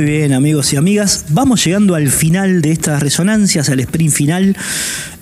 Bien, 0.05 0.33
amigos 0.33 0.73
y 0.73 0.77
amigas. 0.77 1.27
Vamos 1.29 1.65
llegando 1.65 1.95
al 1.95 2.09
final 2.09 2.61
de 2.61 2.73
estas 2.73 3.01
resonancias, 3.01 3.69
al 3.69 3.79
sprint 3.79 4.13
final. 4.13 4.57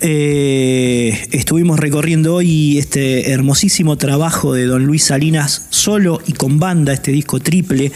Eh, 0.01 1.27
estuvimos 1.31 1.79
recorriendo 1.79 2.33
hoy 2.33 2.79
este 2.79 3.29
hermosísimo 3.29 3.97
trabajo 3.97 4.55
de 4.55 4.65
don 4.65 4.85
Luis 4.85 5.03
Salinas 5.03 5.67
solo 5.69 6.19
y 6.25 6.33
con 6.33 6.59
banda, 6.59 6.93
este 6.93 7.11
disco 7.11 7.39
triple 7.39 7.91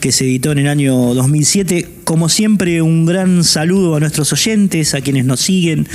que 0.00 0.10
se 0.10 0.24
editó 0.24 0.50
en 0.50 0.58
el 0.58 0.68
año 0.68 1.14
2007. 1.14 1.88
Como 2.02 2.28
siempre, 2.28 2.82
un 2.82 3.06
gran 3.06 3.44
saludo 3.44 3.94
a 3.94 4.00
nuestros 4.00 4.32
oyentes, 4.32 4.94
a 4.94 5.02
quienes 5.02 5.26
nos 5.26 5.40
siguen 5.40 5.86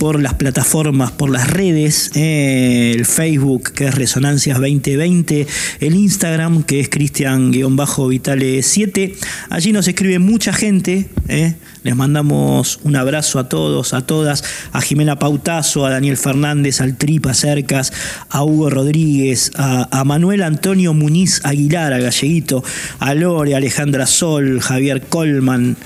por 0.00 0.20
las 0.20 0.34
plataformas, 0.34 1.12
por 1.12 1.28
las 1.28 1.50
redes, 1.50 2.10
eh, 2.14 2.94
el 2.96 3.04
Facebook 3.04 3.72
que 3.74 3.88
es 3.88 3.94
Resonancias 3.94 4.58
2020, 4.58 5.46
el 5.80 5.94
Instagram 5.94 6.62
que 6.62 6.80
es 6.80 6.88
Cristian-Vitale7. 6.88 9.14
Allí 9.50 9.72
nos 9.72 9.86
escribe 9.86 10.18
mucha 10.18 10.54
gente. 10.54 11.10
eh. 11.28 11.54
Les 11.82 11.96
mandamos 11.96 12.80
un 12.82 12.96
abrazo 12.96 13.38
a 13.38 13.50
todos, 13.50 13.92
a 13.92 14.06
todas, 14.06 14.42
a 14.72 14.80
Jimena 14.80 15.18
Pautazo, 15.18 15.84
a 15.84 15.90
Daniel 15.90 16.16
Fernández, 16.16 16.80
al 16.80 16.96
Tripa 16.96 17.34
Cercas, 17.34 17.92
a 18.30 18.42
Hugo 18.42 18.70
Rodríguez, 18.70 19.50
a, 19.56 19.86
a 19.90 20.04
Manuel 20.04 20.42
Antonio 20.42 20.94
Muñiz 20.94 21.42
Aguilar, 21.44 21.92
al 21.92 22.00
Galleguito, 22.02 22.64
a 23.00 23.14
Lore, 23.14 23.52
a 23.52 23.58
Alejandra 23.58 24.06
Sol, 24.06 24.60
Javier 24.60 25.02
Colman, 25.08 25.76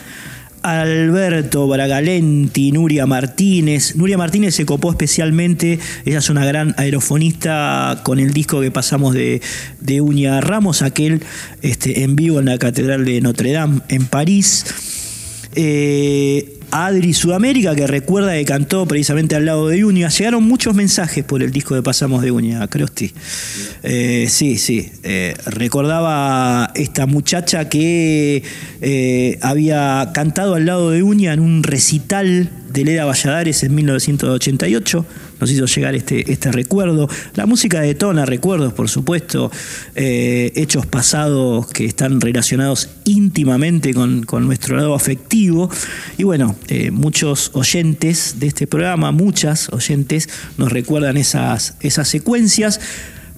Alberto 0.65 1.69
Bragalenti, 1.69 2.73
Nuria 2.73 3.05
Martínez. 3.05 3.97
Nuria 3.97 4.17
Martínez 4.17 4.55
se 4.55 4.65
copó 4.65 4.91
especialmente, 4.91 5.79
ella 6.07 6.19
es 6.19 6.31
una 6.31 6.47
gran 6.47 6.75
aerofonista 6.79 8.01
con 8.03 8.19
el 8.19 8.33
disco 8.33 8.63
que 8.63 8.71
pasamos 8.71 9.13
de, 9.13 9.43
de 9.81 10.01
Uña 10.01 10.41
Ramos, 10.41 10.81
aquel 10.81 11.23
este, 11.61 12.03
en 12.03 12.17
vivo 12.17 12.41
en 12.41 12.47
la 12.47 12.57
Catedral 12.57 13.05
de 13.05 13.21
Notre 13.21 13.53
Dame 13.53 13.83
en 13.89 14.07
París. 14.07 14.65
Eh, 15.55 16.54
Adri 16.77 17.15
Sudamérica, 17.15 17.77
que 17.77 17.87
recuerda 17.87 18.33
que 18.33 18.45
cantó 18.45 18.85
precisamente 18.85 19.37
al 19.37 19.47
lado 19.47 19.69
de 19.69 19.85
Uña. 19.85 20.09
Llegaron 20.09 20.43
muchos 20.43 20.75
mensajes 20.75 21.25
por 21.25 21.41
el 21.41 21.53
disco 21.53 21.77
que 21.77 21.83
pasamos 21.85 22.21
de 22.21 22.33
Uña, 22.33 22.67
Crosti. 22.67 23.13
Eh, 23.85 24.27
sí, 24.29 24.59
sí. 24.59 24.91
Eh, 25.05 25.37
recordaba 25.47 26.73
esta 26.75 27.07
muchacha 27.07 27.69
que 27.69 28.43
eh, 28.81 29.39
había 29.41 30.11
cantado 30.13 30.57
al 30.57 30.67
lado 30.67 30.91
de 30.91 31.05
Uña 31.05 31.33
en 31.33 31.39
un 31.39 31.63
recital 31.63 32.51
de 32.73 32.85
Leda 32.85 33.05
Valladares 33.05 33.63
en 33.63 33.73
1988. 33.77 35.07
Nos 35.45 35.51
hizo 35.51 35.67
llegar 35.67 35.95
este, 35.95 36.33
este 36.33 36.51
recuerdo. 36.51 37.07
La 37.35 37.45
música 37.45 37.83
detona 37.83 38.25
recuerdos, 38.25 38.73
por 38.73 38.89
supuesto, 38.89 39.53
eh, 39.95 40.51
hechos 40.55 40.87
pasados 40.87 41.67
que 41.67 41.85
están 41.85 42.23
relacionados 42.23 42.89
íntimamente 43.05 43.93
con, 43.93 44.23
con 44.23 44.47
nuestro 44.47 44.79
lado 44.79 44.95
afectivo. 44.95 45.69
Y 46.17 46.23
bueno, 46.23 46.57
eh, 46.69 46.91
muchos 46.91 47.51
oyentes 47.53 48.37
de 48.41 48.47
este 48.47 48.67
programa, 48.67 49.13
muchas 49.13 49.69
oyentes, 49.69 50.31
nos 50.57 50.73
recuerdan 50.73 51.19
esas, 51.19 51.77
esas 51.81 52.09
secuencias. 52.09 52.81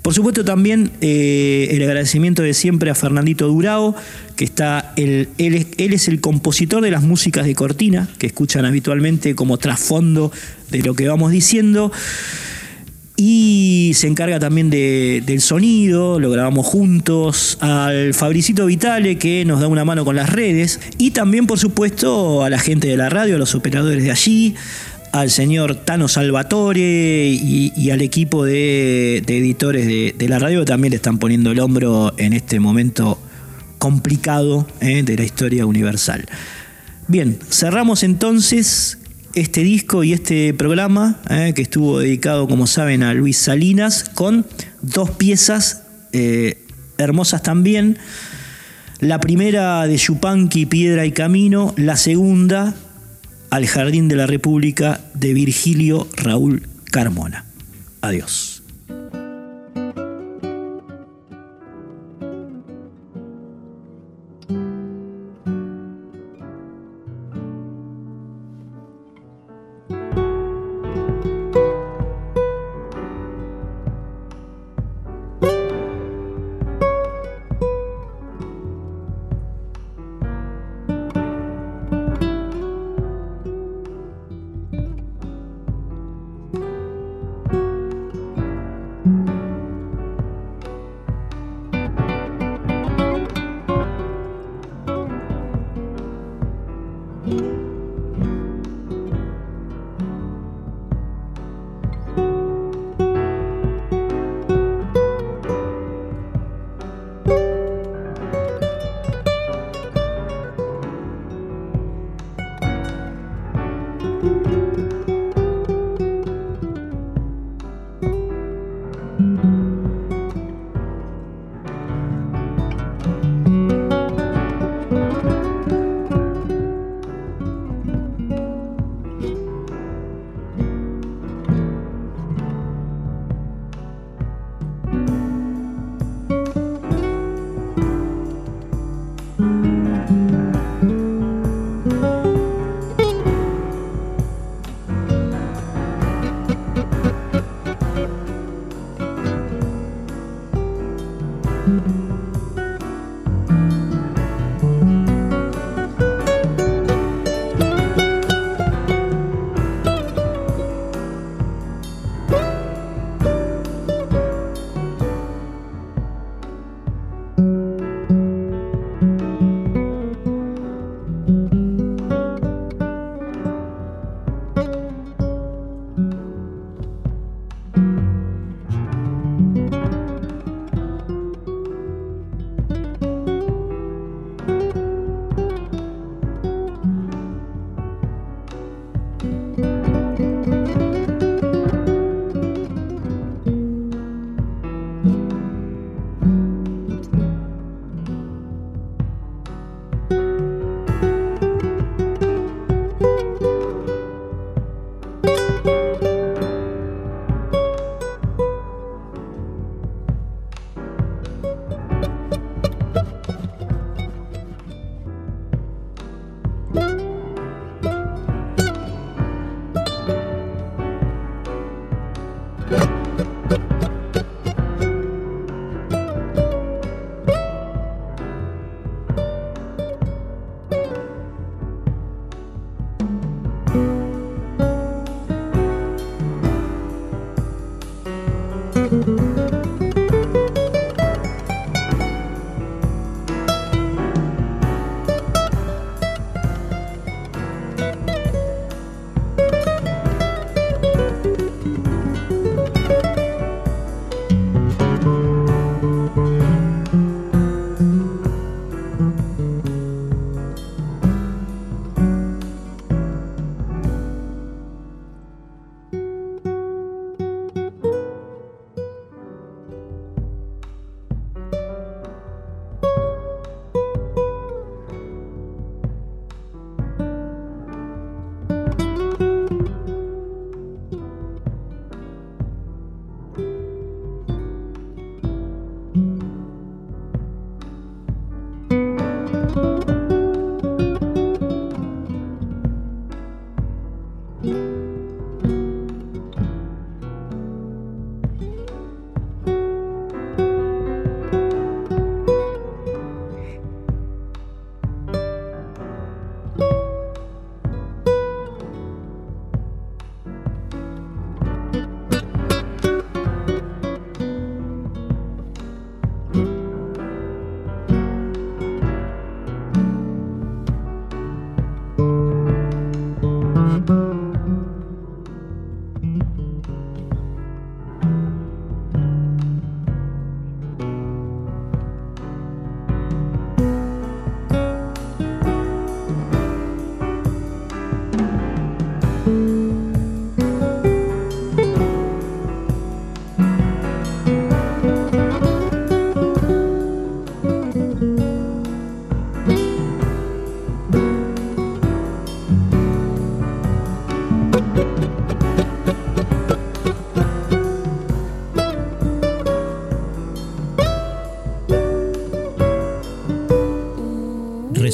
Por 0.07 0.15
supuesto 0.15 0.45
también 0.45 0.93
eh, 1.01 1.67
el 1.73 1.83
agradecimiento 1.83 2.45
de 2.45 2.55
siempre 2.55 2.91
a 2.91 2.95
Fernandito 2.95 3.49
Durao, 3.49 3.97
que 4.37 4.45
está 4.45 4.93
el, 4.95 5.31
él, 5.37 5.55
es, 5.57 5.67
él 5.79 5.93
es 5.95 6.07
el 6.07 6.21
compositor 6.21 6.81
de 6.81 6.93
las 6.93 7.03
músicas 7.03 7.45
de 7.45 7.57
Cortina, 7.57 8.09
que 8.17 8.29
escuchan 8.29 8.65
habitualmente 8.65 9.35
como 9.35 9.59
trasfondo 9.59 10.31
de 10.71 10.79
lo 10.83 10.95
que 10.95 11.09
vamos 11.09 11.33
diciendo. 11.33 11.91
Y 13.17 13.95
se 13.97 14.07
encarga 14.07 14.39
también 14.39 14.71
de- 14.71 15.25
del 15.27 15.41
sonido, 15.41 16.21
lo 16.21 16.31
grabamos 16.31 16.67
juntos, 16.67 17.59
al 17.61 18.15
Fabricito 18.15 18.67
Vitale 18.67 19.19
que 19.19 19.45
nos 19.45 19.61
da 19.61 19.67
una 19.67 19.85
mano 19.85 20.05
con 20.05 20.15
las 20.15 20.31
redes, 20.31 20.79
y 20.99 21.11
también 21.11 21.49
por 21.49 21.59
supuesto 21.59 22.45
a 22.45 22.51
la 22.51 22.61
gente 22.61 22.87
de 22.87 22.97
la 22.97 23.09
radio, 23.09 23.35
a 23.35 23.39
los 23.41 23.57
operadores 23.57 24.05
de 24.05 24.13
allí, 24.13 24.55
al 25.21 25.31
señor 25.31 25.77
Tano 25.77 26.09
Salvatore 26.09 27.29
y, 27.29 27.91
al 27.91 28.03
equipo 28.03 28.45
de, 28.45 29.19
editores 29.19 29.87
de, 29.87 30.15
de 30.17 30.29
la 30.29 30.39
radio 30.39 30.61
que 30.61 30.67
también 30.67 30.91
le 30.91 30.97
están 30.97 31.19
poniendo 31.19 31.51
el 31.53 31.61
hombro 31.61 32.13
en 32.19 32.35
este 32.35 32.61
momento 32.61 33.19
complicado 33.79 34.67
eh, 34.81 35.03
de 35.03 35.17
la 35.17 35.25
historia 35.25 35.65
universal. 35.65 36.27
Bien, 37.09 37.39
cerramos 37.51 38.03
entonces 38.03 38.99
este 39.35 39.63
disco 39.63 40.05
y 40.05 40.13
este 40.13 40.53
programa 40.53 41.21
eh, 41.31 41.53
que 41.55 41.63
estuvo 41.63 42.01
dedicado, 42.01 42.47
como 42.47 42.67
saben, 42.67 43.03
a 43.03 43.15
Luis 43.15 43.39
Salinas 43.39 44.05
con 44.05 44.45
dos 44.83 45.11
piezas 45.13 45.85
eh, 46.13 46.65
hermosas 46.99 47.43
también. 47.43 47.99
La 49.01 49.19
primera 49.21 49.87
de 49.87 49.97
Yupanqui, 49.97 50.67
Piedra 50.67 51.07
y 51.07 51.13
Camino, 51.13 51.75
la 51.77 51.97
segunda 51.97 52.75
al 53.51 53.67
Jardín 53.67 54.09
de 54.09 54.17
la 54.17 54.27
República 54.27 55.01
de 55.15 55.35
Virgilio 55.35 56.09
Raúl 56.17 56.69
Carmona. 56.91 57.45
Adiós. 58.01 58.56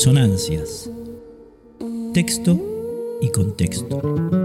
Resonancias. 0.04 0.90
Texto 2.12 2.58
y 3.20 3.30
contexto. 3.30 4.41